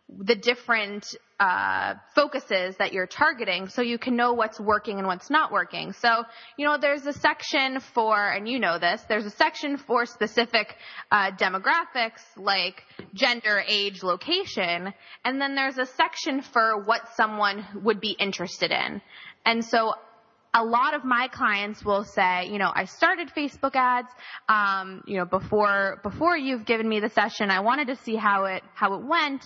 the 0.08 0.34
different 0.34 1.06
uh, 1.38 1.96
focuses 2.16 2.78
that 2.78 2.94
you're 2.94 3.08
targeting 3.08 3.68
so 3.68 3.82
you 3.82 3.98
can 3.98 4.16
know 4.16 4.32
what's 4.32 4.58
working 4.58 5.00
and 5.00 5.06
what's 5.06 5.30
not 5.30 5.52
working. 5.52 5.92
So, 5.92 6.24
you 6.56 6.66
know, 6.66 6.78
there's 6.80 7.06
a 7.06 7.12
section 7.12 7.82
for, 7.94 8.16
and 8.16 8.48
you 8.48 8.58
know 8.58 8.80
this, 8.80 9.02
there's 9.10 9.26
a 9.26 9.32
section 9.32 9.76
for 9.76 10.06
specific 10.06 10.78
uh, 11.12 11.32
demographics 11.32 12.22
like 12.38 12.82
gender, 13.14 13.62
age, 13.68 14.02
location, 14.02 14.94
and 15.26 15.42
then 15.42 15.56
there's 15.56 15.78
a 15.78 15.86
section 15.86 16.42
for 16.42 16.84
what 16.84 17.02
someone 17.16 17.66
would 17.84 18.00
be 18.00 18.12
interested 18.12 18.72
in. 18.72 19.02
And 19.46 19.66
so 19.66 19.94
a 20.54 20.64
lot 20.64 20.94
of 20.94 21.04
my 21.04 21.28
clients 21.28 21.86
will 21.86 22.04
say, 22.04 22.48
you 22.48 22.58
know, 22.58 22.72
I 22.74 22.86
started 22.86 23.30
Facebook 23.30 23.76
ads, 23.76 24.10
um, 24.48 25.04
you 25.06 25.18
know, 25.18 25.26
before 25.26 26.00
before 26.04 26.38
you've 26.38 26.66
given 26.66 26.88
me 26.88 27.00
the 27.00 27.10
session. 27.10 27.52
I 27.52 27.60
wanted 27.60 27.88
to 27.88 27.96
see 27.98 28.16
how 28.16 28.46
it 28.46 28.64
how 28.74 28.96
it 28.96 29.04
went, 29.04 29.44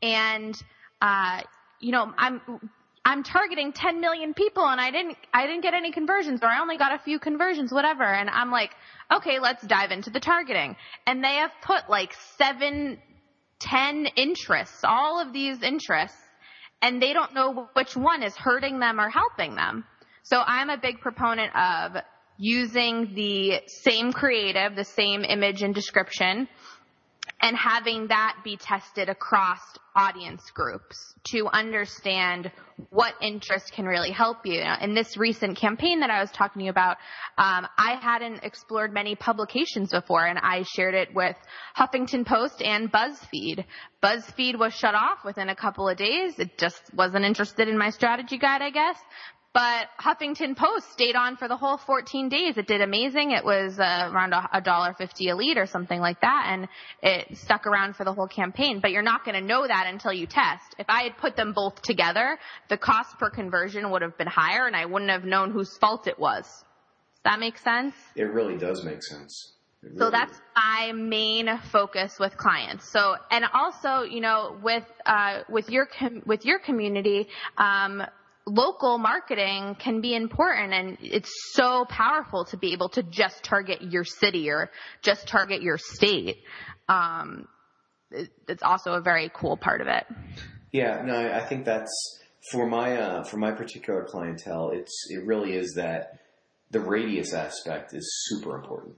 and 0.00 0.54
uh, 1.00 1.42
you 1.80 1.92
know, 1.92 2.12
I'm 2.16 2.40
I'm 3.04 3.22
targeting 3.22 3.72
10 3.72 4.00
million 4.00 4.34
people 4.34 4.66
and 4.66 4.80
I 4.80 4.90
didn't 4.90 5.16
I 5.32 5.46
didn't 5.46 5.62
get 5.62 5.74
any 5.74 5.92
conversions 5.92 6.40
or 6.42 6.46
I 6.46 6.60
only 6.60 6.76
got 6.76 6.94
a 6.94 6.98
few 6.98 7.18
conversions, 7.18 7.72
whatever. 7.72 8.04
And 8.04 8.28
I'm 8.28 8.50
like, 8.50 8.70
okay, 9.12 9.38
let's 9.38 9.66
dive 9.66 9.90
into 9.90 10.10
the 10.10 10.20
targeting. 10.20 10.76
And 11.06 11.24
they 11.24 11.36
have 11.36 11.50
put 11.62 11.88
like 11.88 12.14
seven, 12.36 12.98
ten 13.60 14.06
interests, 14.16 14.80
all 14.84 15.20
of 15.20 15.32
these 15.32 15.62
interests, 15.62 16.18
and 16.82 17.00
they 17.00 17.12
don't 17.12 17.34
know 17.34 17.68
which 17.72 17.96
one 17.96 18.22
is 18.22 18.36
hurting 18.36 18.78
them 18.78 19.00
or 19.00 19.08
helping 19.08 19.56
them. 19.56 19.84
So 20.30 20.42
I'm 20.46 20.68
a 20.68 20.76
big 20.76 21.00
proponent 21.00 21.56
of 21.56 22.02
using 22.36 23.14
the 23.14 23.62
same 23.66 24.12
creative, 24.12 24.76
the 24.76 24.84
same 24.84 25.24
image 25.24 25.62
and 25.62 25.74
description, 25.74 26.48
and 27.40 27.56
having 27.56 28.08
that 28.08 28.36
be 28.44 28.58
tested 28.58 29.08
across 29.08 29.60
audience 29.96 30.42
groups 30.50 31.14
to 31.32 31.48
understand 31.48 32.52
what 32.90 33.14
interest 33.22 33.72
can 33.72 33.86
really 33.86 34.10
help 34.10 34.44
you. 34.44 34.62
In 34.82 34.94
this 34.94 35.16
recent 35.16 35.56
campaign 35.56 36.00
that 36.00 36.10
I 36.10 36.20
was 36.20 36.30
talking 36.30 36.60
to 36.60 36.64
you 36.64 36.70
about, 36.70 36.98
um, 37.38 37.66
I 37.78 37.98
hadn't 37.98 38.44
explored 38.44 38.92
many 38.92 39.14
publications 39.14 39.92
before, 39.92 40.26
and 40.26 40.38
I 40.38 40.62
shared 40.62 40.94
it 40.94 41.14
with 41.14 41.36
Huffington 41.74 42.26
Post 42.26 42.60
and 42.60 42.92
BuzzFeed. 42.92 43.64
BuzzFeed 44.02 44.58
was 44.58 44.74
shut 44.74 44.94
off 44.94 45.24
within 45.24 45.48
a 45.48 45.56
couple 45.56 45.88
of 45.88 45.96
days. 45.96 46.38
It 46.38 46.58
just 46.58 46.82
wasn't 46.92 47.24
interested 47.24 47.66
in 47.66 47.78
my 47.78 47.88
strategy 47.90 48.36
guide, 48.36 48.60
I 48.60 48.70
guess. 48.70 48.98
But 49.54 49.88
Huffington 49.98 50.56
Post 50.56 50.92
stayed 50.92 51.16
on 51.16 51.36
for 51.36 51.48
the 51.48 51.56
whole 51.56 51.78
14 51.78 52.28
days. 52.28 52.58
It 52.58 52.66
did 52.66 52.80
amazing. 52.80 53.32
It 53.32 53.44
was 53.44 53.78
uh, 53.78 54.10
around 54.12 54.34
a 54.34 54.60
dollar 54.60 54.94
fifty 54.96 55.30
a 55.30 55.36
lead 55.36 55.56
or 55.56 55.66
something 55.66 55.98
like 55.98 56.20
that, 56.20 56.46
and 56.50 56.68
it 57.02 57.36
stuck 57.38 57.66
around 57.66 57.96
for 57.96 58.04
the 58.04 58.12
whole 58.12 58.28
campaign. 58.28 58.80
But 58.80 58.92
you're 58.92 59.02
not 59.02 59.24
going 59.24 59.34
to 59.34 59.46
know 59.46 59.66
that 59.66 59.86
until 59.88 60.12
you 60.12 60.26
test. 60.26 60.74
If 60.78 60.86
I 60.88 61.02
had 61.02 61.16
put 61.16 61.34
them 61.34 61.54
both 61.54 61.80
together, 61.82 62.38
the 62.68 62.76
cost 62.76 63.18
per 63.18 63.30
conversion 63.30 63.90
would 63.90 64.02
have 64.02 64.18
been 64.18 64.28
higher, 64.28 64.66
and 64.66 64.76
I 64.76 64.84
wouldn't 64.84 65.10
have 65.10 65.24
known 65.24 65.50
whose 65.50 65.76
fault 65.78 66.06
it 66.06 66.18
was. 66.18 66.44
Does 66.44 67.22
that 67.24 67.40
make 67.40 67.58
sense? 67.58 67.94
It 68.14 68.24
really 68.24 68.58
does 68.58 68.84
make 68.84 69.02
sense. 69.02 69.52
Really 69.82 69.98
so 69.98 70.10
that's 70.10 70.38
my 70.56 70.92
main 70.92 71.48
focus 71.72 72.18
with 72.18 72.36
clients. 72.36 72.88
So, 72.88 73.16
and 73.30 73.44
also, 73.54 74.02
you 74.02 74.20
know, 74.20 74.58
with 74.62 74.84
uh, 75.06 75.42
with 75.48 75.70
your 75.70 75.86
com- 75.86 76.22
with 76.26 76.44
your 76.44 76.58
community, 76.58 77.28
um, 77.56 78.02
local 78.48 78.98
marketing 78.98 79.76
can 79.78 80.00
be 80.00 80.14
important 80.14 80.72
and 80.72 80.98
it's 81.00 81.32
so 81.52 81.84
powerful 81.84 82.44
to 82.46 82.56
be 82.56 82.72
able 82.72 82.88
to 82.90 83.02
just 83.02 83.42
target 83.42 83.82
your 83.82 84.04
city 84.04 84.50
or 84.50 84.70
just 85.02 85.28
target 85.28 85.62
your 85.62 85.78
state. 85.78 86.38
Um, 86.88 87.46
it, 88.10 88.30
it's 88.48 88.62
also 88.62 88.92
a 88.92 89.00
very 89.00 89.30
cool 89.34 89.56
part 89.56 89.80
of 89.80 89.86
it. 89.86 90.06
Yeah, 90.72 91.02
no, 91.04 91.14
I 91.14 91.40
think 91.40 91.64
that's 91.64 92.20
for 92.50 92.66
my 92.66 92.96
uh, 92.96 93.24
for 93.24 93.36
my 93.36 93.52
particular 93.52 94.04
clientele. 94.04 94.70
It's 94.70 95.06
it 95.10 95.24
really 95.24 95.54
is 95.54 95.74
that 95.76 96.18
the 96.70 96.80
radius 96.80 97.32
aspect 97.32 97.94
is 97.94 98.06
super 98.28 98.56
important. 98.56 98.96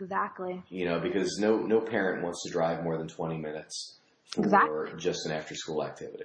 Exactly. 0.00 0.62
You 0.70 0.86
know, 0.86 1.00
because 1.00 1.38
no 1.38 1.58
no 1.58 1.80
parent 1.80 2.22
wants 2.22 2.42
to 2.44 2.52
drive 2.52 2.82
more 2.82 2.98
than 2.98 3.08
twenty 3.08 3.38
minutes 3.38 3.98
for 4.34 4.42
exactly. 4.44 5.00
just 5.00 5.26
an 5.26 5.32
after 5.32 5.54
school 5.54 5.84
activity. 5.84 6.24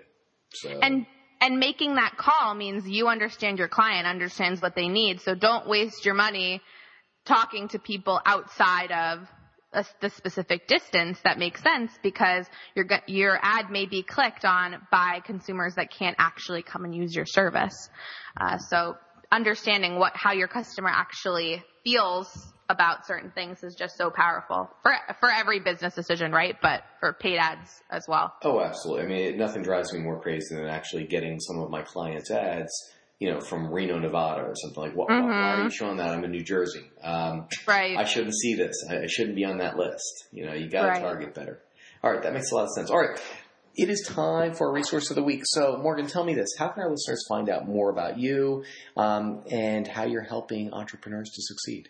So. 0.53 0.69
And 0.82 1.05
and 1.41 1.60
making 1.60 1.95
that 1.95 2.17
call 2.17 2.54
means 2.54 2.88
you 2.88 3.08
understand 3.08 3.60
your 3.60 3.67
client 3.67 4.06
understands 4.06 4.62
what 4.62 4.75
they 4.75 4.88
need. 4.88 5.21
So 5.21 5.36
don't 5.36 5.67
waste 5.67 6.06
your 6.06 6.15
money 6.15 6.62
talking 7.25 7.67
to 7.69 7.80
people 7.80 8.19
outside 8.25 8.91
of 8.91 9.28
a, 9.71 9.86
the 10.02 10.10
specific 10.10 10.67
distance 10.67 11.19
that 11.23 11.38
makes 11.38 11.62
sense 11.62 11.91
because 12.02 12.47
your 12.75 12.86
your 13.08 13.38
ad 13.41 13.69
may 13.69 13.86
be 13.86 14.02
clicked 14.04 14.43
on 14.43 14.75
by 14.91 15.21
consumers 15.23 15.75
that 15.75 15.91
can't 15.91 16.15
actually 16.17 16.63
come 16.63 16.86
and 16.86 16.95
use 16.95 17.15
your 17.15 17.25
service. 17.28 17.89
Uh, 18.36 18.58
so 18.58 18.95
understanding 19.32 19.99
what 19.99 20.13
how 20.15 20.34
your 20.34 20.47
customer 20.47 20.89
actually 20.89 21.63
feels 21.83 22.53
about 22.69 23.07
certain 23.07 23.31
things 23.31 23.63
is 23.63 23.75
just 23.75 23.97
so 23.97 24.11
powerful 24.11 24.69
for 24.83 24.93
for 25.19 25.29
every 25.29 25.59
business 25.59 25.95
decision, 25.95 26.31
right? 26.31 26.55
But 26.61 26.83
for 26.99 27.13
paid 27.13 27.37
ads 27.37 27.81
as 27.89 28.05
well. 28.07 28.33
Oh, 28.43 28.61
absolutely. 28.61 29.03
I 29.03 29.07
mean, 29.07 29.37
nothing 29.37 29.63
drives 29.63 29.91
me 29.91 29.99
more 29.99 30.21
crazy 30.21 30.55
than 30.55 30.67
actually 30.67 31.05
getting 31.05 31.39
some 31.39 31.59
of 31.59 31.71
my 31.71 31.81
clients' 31.81 32.29
ads, 32.29 32.71
you 33.19 33.31
know, 33.31 33.39
from 33.39 33.71
Reno, 33.71 33.97
Nevada, 33.97 34.43
or 34.43 34.53
something 34.55 34.83
like. 34.83 34.95
What, 34.95 35.09
mm-hmm. 35.09 35.27
Why 35.27 35.33
are 35.33 35.55
you 35.57 35.63
mm-hmm. 35.63 35.69
showing 35.69 35.97
that? 35.97 36.09
I'm 36.09 36.23
in 36.23 36.31
New 36.31 36.43
Jersey. 36.43 36.83
Um, 37.03 37.47
right. 37.67 37.97
I 37.97 38.05
shouldn't 38.05 38.35
see 38.35 38.53
this. 38.53 38.85
I, 38.87 38.99
I, 38.99 39.07
shouldn't 39.07 39.35
be 39.35 39.45
on 39.45 39.57
that 39.57 39.75
list. 39.75 40.27
You 40.31 40.45
know, 40.45 40.53
you 40.53 40.69
got 40.69 40.83
to 40.83 40.87
right. 40.89 41.01
target 41.01 41.33
better. 41.33 41.59
All 42.03 42.11
right, 42.11 42.21
that 42.21 42.33
makes 42.33 42.51
a 42.51 42.55
lot 42.55 42.63
of 42.63 42.69
sense. 42.69 42.91
All 42.91 42.99
right. 42.99 43.19
It 43.81 43.89
is 43.89 44.05
time 44.05 44.55
for 44.55 44.67
a 44.67 44.73
resource 44.73 45.09
of 45.09 45.15
the 45.15 45.23
week. 45.23 45.43
So, 45.45 45.77
Morgan, 45.77 46.05
tell 46.05 46.25
me 46.25 46.33
this. 46.33 46.49
How 46.59 46.67
can 46.67 46.83
our 46.83 46.91
listeners 46.91 47.23
find 47.29 47.49
out 47.49 47.65
more 47.65 47.89
about 47.89 48.19
you 48.19 48.65
um, 48.97 49.45
and 49.49 49.87
how 49.87 50.03
you're 50.03 50.21
helping 50.21 50.73
entrepreneurs 50.73 51.29
to 51.29 51.41
succeed? 51.41 51.87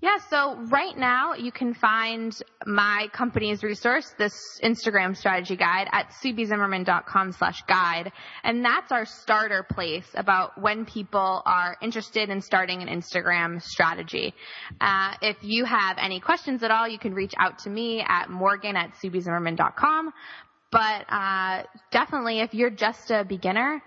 Yeah, 0.00 0.16
so 0.28 0.56
right 0.56 0.98
now 0.98 1.34
you 1.34 1.52
can 1.52 1.74
find 1.74 2.36
my 2.66 3.06
company's 3.12 3.62
resource, 3.62 4.12
this 4.18 4.34
Instagram 4.60 5.16
strategy 5.16 5.54
guide 5.54 5.86
at 5.92 6.10
suebzimmerman.com 6.20 7.30
slash 7.30 7.62
guide. 7.68 8.10
And 8.42 8.64
that's 8.64 8.90
our 8.90 9.04
starter 9.04 9.62
place 9.62 10.08
about 10.16 10.60
when 10.60 10.84
people 10.84 11.42
are 11.46 11.76
interested 11.80 12.28
in 12.28 12.40
starting 12.40 12.82
an 12.82 12.88
Instagram 12.88 13.62
strategy. 13.62 14.34
Uh, 14.80 15.14
if 15.22 15.36
you 15.42 15.64
have 15.64 15.98
any 15.98 16.18
questions 16.18 16.64
at 16.64 16.72
all, 16.72 16.88
you 16.88 16.98
can 16.98 17.14
reach 17.14 17.34
out 17.38 17.60
to 17.60 17.70
me 17.70 18.00
at 18.00 18.28
morgan 18.28 18.74
at 18.74 18.94
suebzimmerman.com. 18.94 20.12
But, 20.72 21.04
uh, 21.08 21.62
definitely 21.92 22.40
if 22.40 22.54
you're 22.54 22.70
just 22.70 23.12
a 23.12 23.24
beginner, 23.24 23.80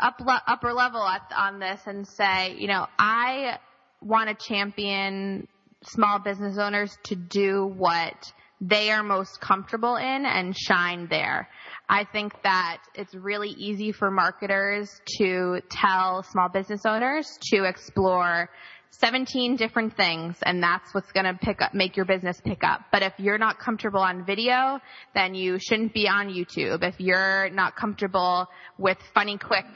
up 0.00 0.18
le- 0.18 0.42
upper 0.48 0.72
level 0.72 1.00
at, 1.00 1.30
on 1.36 1.60
this 1.60 1.80
and 1.86 2.04
say, 2.04 2.56
you 2.58 2.66
know, 2.66 2.88
I 2.98 3.60
want 4.02 4.36
to 4.36 4.48
champion 4.48 5.46
small 5.84 6.18
business 6.18 6.58
owners 6.58 6.98
to 7.04 7.14
do 7.14 7.72
what 7.76 8.32
they 8.60 8.90
are 8.90 9.04
most 9.04 9.40
comfortable 9.40 9.94
in 9.94 10.26
and 10.26 10.56
shine 10.58 11.06
there. 11.08 11.48
I 11.88 12.02
think 12.02 12.32
that 12.42 12.78
it's 12.96 13.14
really 13.14 13.50
easy 13.50 13.92
for 13.92 14.10
marketers 14.10 15.00
to 15.18 15.60
tell 15.70 16.24
small 16.24 16.48
business 16.48 16.84
owners 16.84 17.38
to 17.52 17.62
explore 17.62 18.50
17 18.90 19.56
different 19.56 19.96
things 19.96 20.36
and 20.42 20.62
that's 20.62 20.92
what's 20.92 21.10
going 21.12 21.26
to 21.26 21.34
pick 21.34 21.62
up, 21.62 21.74
make 21.74 21.96
your 21.96 22.04
business 22.04 22.40
pick 22.44 22.62
up. 22.64 22.82
But 22.92 23.02
if 23.02 23.12
you're 23.18 23.38
not 23.38 23.58
comfortable 23.58 24.00
on 24.00 24.24
video, 24.24 24.80
then 25.14 25.34
you 25.34 25.58
shouldn't 25.58 25.94
be 25.94 26.08
on 26.08 26.28
YouTube. 26.28 26.82
If 26.82 26.98
you're 26.98 27.50
not 27.50 27.76
comfortable 27.76 28.48
with 28.78 28.98
funny 29.14 29.38
quick 29.38 29.66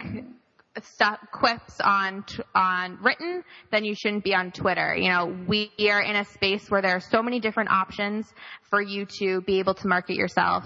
stuff 0.82 1.20
quips 1.32 1.80
on 1.80 2.24
on 2.54 2.98
written, 3.00 3.44
then 3.70 3.84
you 3.84 3.94
shouldn't 3.94 4.24
be 4.24 4.34
on 4.34 4.50
Twitter. 4.50 4.96
You 4.96 5.08
know, 5.08 5.36
we 5.46 5.70
are 5.90 6.02
in 6.02 6.16
a 6.16 6.24
space 6.24 6.68
where 6.68 6.82
there 6.82 6.96
are 6.96 7.00
so 7.00 7.22
many 7.22 7.40
different 7.40 7.70
options 7.70 8.26
for 8.70 8.82
you 8.82 9.06
to 9.20 9.40
be 9.42 9.60
able 9.60 9.74
to 9.74 9.86
market 9.86 10.16
yourself 10.16 10.64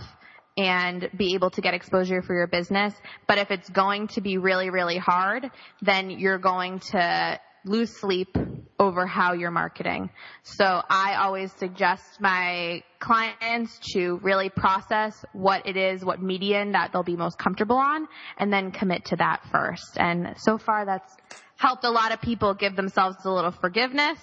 and 0.56 1.08
be 1.16 1.34
able 1.34 1.50
to 1.50 1.60
get 1.60 1.74
exposure 1.74 2.22
for 2.22 2.34
your 2.34 2.48
business. 2.48 2.92
But 3.28 3.38
if 3.38 3.50
it's 3.50 3.68
going 3.68 4.08
to 4.08 4.20
be 4.20 4.38
really, 4.38 4.70
really 4.70 4.98
hard, 4.98 5.50
then 5.82 6.10
you're 6.10 6.38
going 6.38 6.80
to 6.90 7.38
lose 7.68 7.90
sleep 7.90 8.36
over 8.78 9.06
how 9.06 9.32
you're 9.32 9.50
marketing. 9.50 10.10
So 10.42 10.64
I 10.64 11.16
always 11.16 11.52
suggest 11.52 12.20
my 12.20 12.82
clients 13.00 13.78
to 13.92 14.18
really 14.22 14.50
process 14.50 15.24
what 15.32 15.66
it 15.66 15.76
is, 15.76 16.04
what 16.04 16.22
median 16.22 16.72
that 16.72 16.92
they'll 16.92 17.02
be 17.02 17.16
most 17.16 17.38
comfortable 17.38 17.76
on, 17.76 18.06
and 18.38 18.52
then 18.52 18.70
commit 18.70 19.06
to 19.06 19.16
that 19.16 19.42
first. 19.50 19.98
And 19.98 20.34
so 20.38 20.58
far 20.58 20.84
that's 20.84 21.16
helped 21.56 21.84
a 21.84 21.90
lot 21.90 22.12
of 22.12 22.20
people 22.20 22.54
give 22.54 22.76
themselves 22.76 23.16
a 23.24 23.30
little 23.30 23.50
forgiveness 23.50 24.18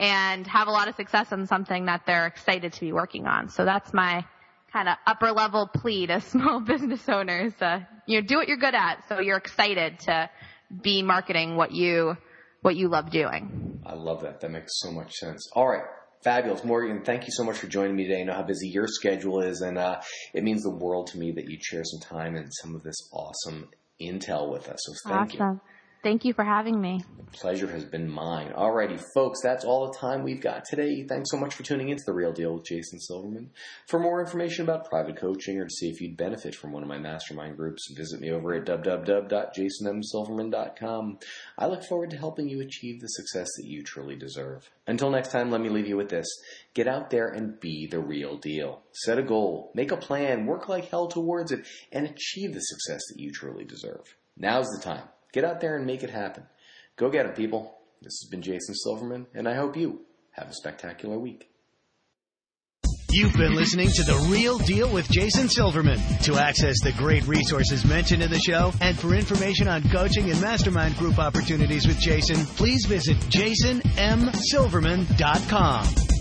and 0.00 0.46
have 0.46 0.68
a 0.68 0.70
lot 0.70 0.88
of 0.88 0.96
success 0.96 1.32
on 1.32 1.46
something 1.46 1.84
that 1.84 2.02
they're 2.06 2.26
excited 2.26 2.72
to 2.72 2.80
be 2.80 2.92
working 2.92 3.26
on. 3.26 3.50
So 3.50 3.64
that's 3.64 3.92
my 3.92 4.24
kind 4.72 4.88
of 4.88 4.96
upper 5.06 5.32
level 5.32 5.68
plea 5.68 6.06
to 6.06 6.20
small 6.32 6.60
business 6.60 7.06
owners. 7.08 7.52
Uh, 7.60 7.80
you 8.06 8.20
know, 8.20 8.26
do 8.26 8.36
what 8.36 8.48
you're 8.48 8.56
good 8.56 8.74
at 8.74 9.06
so 9.08 9.20
you're 9.20 9.36
excited 9.36 9.98
to 10.00 10.30
be 10.82 11.02
marketing 11.02 11.56
what 11.56 11.72
you 11.72 12.16
what 12.62 12.76
you 12.76 12.88
love 12.88 13.10
doing. 13.10 13.80
I 13.84 13.94
love 13.94 14.22
that. 14.22 14.40
That 14.40 14.50
makes 14.50 14.80
so 14.80 14.90
much 14.90 15.12
sense. 15.14 15.48
All 15.54 15.68
right. 15.68 15.84
Fabulous. 16.24 16.64
Morgan, 16.64 17.02
thank 17.04 17.24
you 17.26 17.32
so 17.32 17.42
much 17.42 17.58
for 17.58 17.66
joining 17.66 17.96
me 17.96 18.04
today. 18.04 18.20
I 18.20 18.24
know 18.24 18.34
how 18.34 18.44
busy 18.44 18.68
your 18.68 18.86
schedule 18.86 19.40
is, 19.40 19.60
and 19.60 19.76
uh, 19.76 20.00
it 20.32 20.44
means 20.44 20.62
the 20.62 20.70
world 20.70 21.08
to 21.08 21.18
me 21.18 21.32
that 21.32 21.48
you 21.48 21.58
share 21.60 21.82
some 21.84 22.00
time 22.00 22.36
and 22.36 22.48
some 22.62 22.76
of 22.76 22.82
this 22.84 23.08
awesome 23.12 23.68
intel 24.00 24.50
with 24.50 24.68
us. 24.68 24.78
So 24.84 24.92
thank 25.08 25.34
awesome. 25.34 25.54
you. 25.54 25.60
Thank 26.02 26.24
you 26.24 26.34
for 26.34 26.44
having 26.44 26.80
me. 26.80 27.02
Pleasure 27.32 27.68
has 27.68 27.84
been 27.84 28.10
mine. 28.10 28.52
Alrighty, 28.52 29.02
folks, 29.14 29.40
that's 29.40 29.64
all 29.64 29.86
the 29.86 29.96
time 29.96 30.22
we've 30.22 30.40
got 30.40 30.66
today. 30.66 31.04
Thanks 31.08 31.30
so 31.30 31.38
much 31.38 31.54
for 31.54 31.62
tuning 31.62 31.88
into 31.88 32.02
The 32.04 32.12
Real 32.12 32.32
Deal 32.32 32.52
with 32.54 32.66
Jason 32.66 33.00
Silverman. 33.00 33.50
For 33.86 33.98
more 33.98 34.20
information 34.20 34.64
about 34.64 34.90
private 34.90 35.16
coaching 35.16 35.58
or 35.58 35.64
to 35.64 35.70
see 35.70 35.88
if 35.88 36.00
you'd 36.00 36.16
benefit 36.16 36.54
from 36.54 36.72
one 36.72 36.82
of 36.82 36.88
my 36.88 36.98
mastermind 36.98 37.56
groups, 37.56 37.90
visit 37.96 38.20
me 38.20 38.30
over 38.32 38.52
at 38.52 38.66
www.jasonmsilverman.com. 38.66 41.18
I 41.56 41.66
look 41.66 41.84
forward 41.84 42.10
to 42.10 42.18
helping 42.18 42.48
you 42.48 42.60
achieve 42.60 43.00
the 43.00 43.08
success 43.08 43.48
that 43.56 43.66
you 43.66 43.82
truly 43.82 44.16
deserve. 44.16 44.68
Until 44.86 45.10
next 45.10 45.30
time, 45.30 45.50
let 45.50 45.62
me 45.62 45.70
leave 45.70 45.88
you 45.88 45.96
with 45.96 46.10
this. 46.10 46.26
Get 46.74 46.88
out 46.88 47.10
there 47.10 47.28
and 47.28 47.58
be 47.60 47.86
the 47.86 48.00
real 48.00 48.36
deal. 48.36 48.82
Set 48.92 49.18
a 49.18 49.22
goal, 49.22 49.70
make 49.74 49.92
a 49.92 49.96
plan, 49.96 50.46
work 50.46 50.68
like 50.68 50.90
hell 50.90 51.06
towards 51.06 51.52
it, 51.52 51.66
and 51.92 52.06
achieve 52.06 52.52
the 52.52 52.60
success 52.60 53.00
that 53.08 53.20
you 53.20 53.32
truly 53.32 53.64
deserve. 53.64 54.16
Now's 54.36 54.68
the 54.68 54.82
time. 54.82 55.04
Get 55.32 55.44
out 55.44 55.60
there 55.60 55.76
and 55.76 55.86
make 55.86 56.02
it 56.02 56.10
happen. 56.10 56.44
Go 56.96 57.10
get 57.10 57.26
them, 57.26 57.34
people. 57.34 57.74
This 58.02 58.20
has 58.22 58.28
been 58.30 58.42
Jason 58.42 58.74
Silverman, 58.74 59.26
and 59.34 59.48
I 59.48 59.54
hope 59.54 59.76
you 59.76 60.00
have 60.32 60.48
a 60.48 60.54
spectacular 60.54 61.18
week. 61.18 61.48
You've 63.10 63.34
been 63.34 63.54
listening 63.54 63.90
to 63.90 64.02
The 64.04 64.28
Real 64.30 64.56
Deal 64.58 64.90
with 64.90 65.10
Jason 65.10 65.48
Silverman. 65.48 65.98
To 66.22 66.36
access 66.36 66.80
the 66.82 66.92
great 66.92 67.26
resources 67.26 67.84
mentioned 67.84 68.22
in 68.22 68.30
the 68.30 68.38
show 68.38 68.72
and 68.80 68.98
for 68.98 69.14
information 69.14 69.68
on 69.68 69.82
coaching 69.90 70.30
and 70.30 70.40
mastermind 70.40 70.96
group 70.96 71.18
opportunities 71.18 71.86
with 71.86 71.98
Jason, 71.98 72.46
please 72.56 72.86
visit 72.86 73.18
jasonmsilverman.com. 73.18 76.11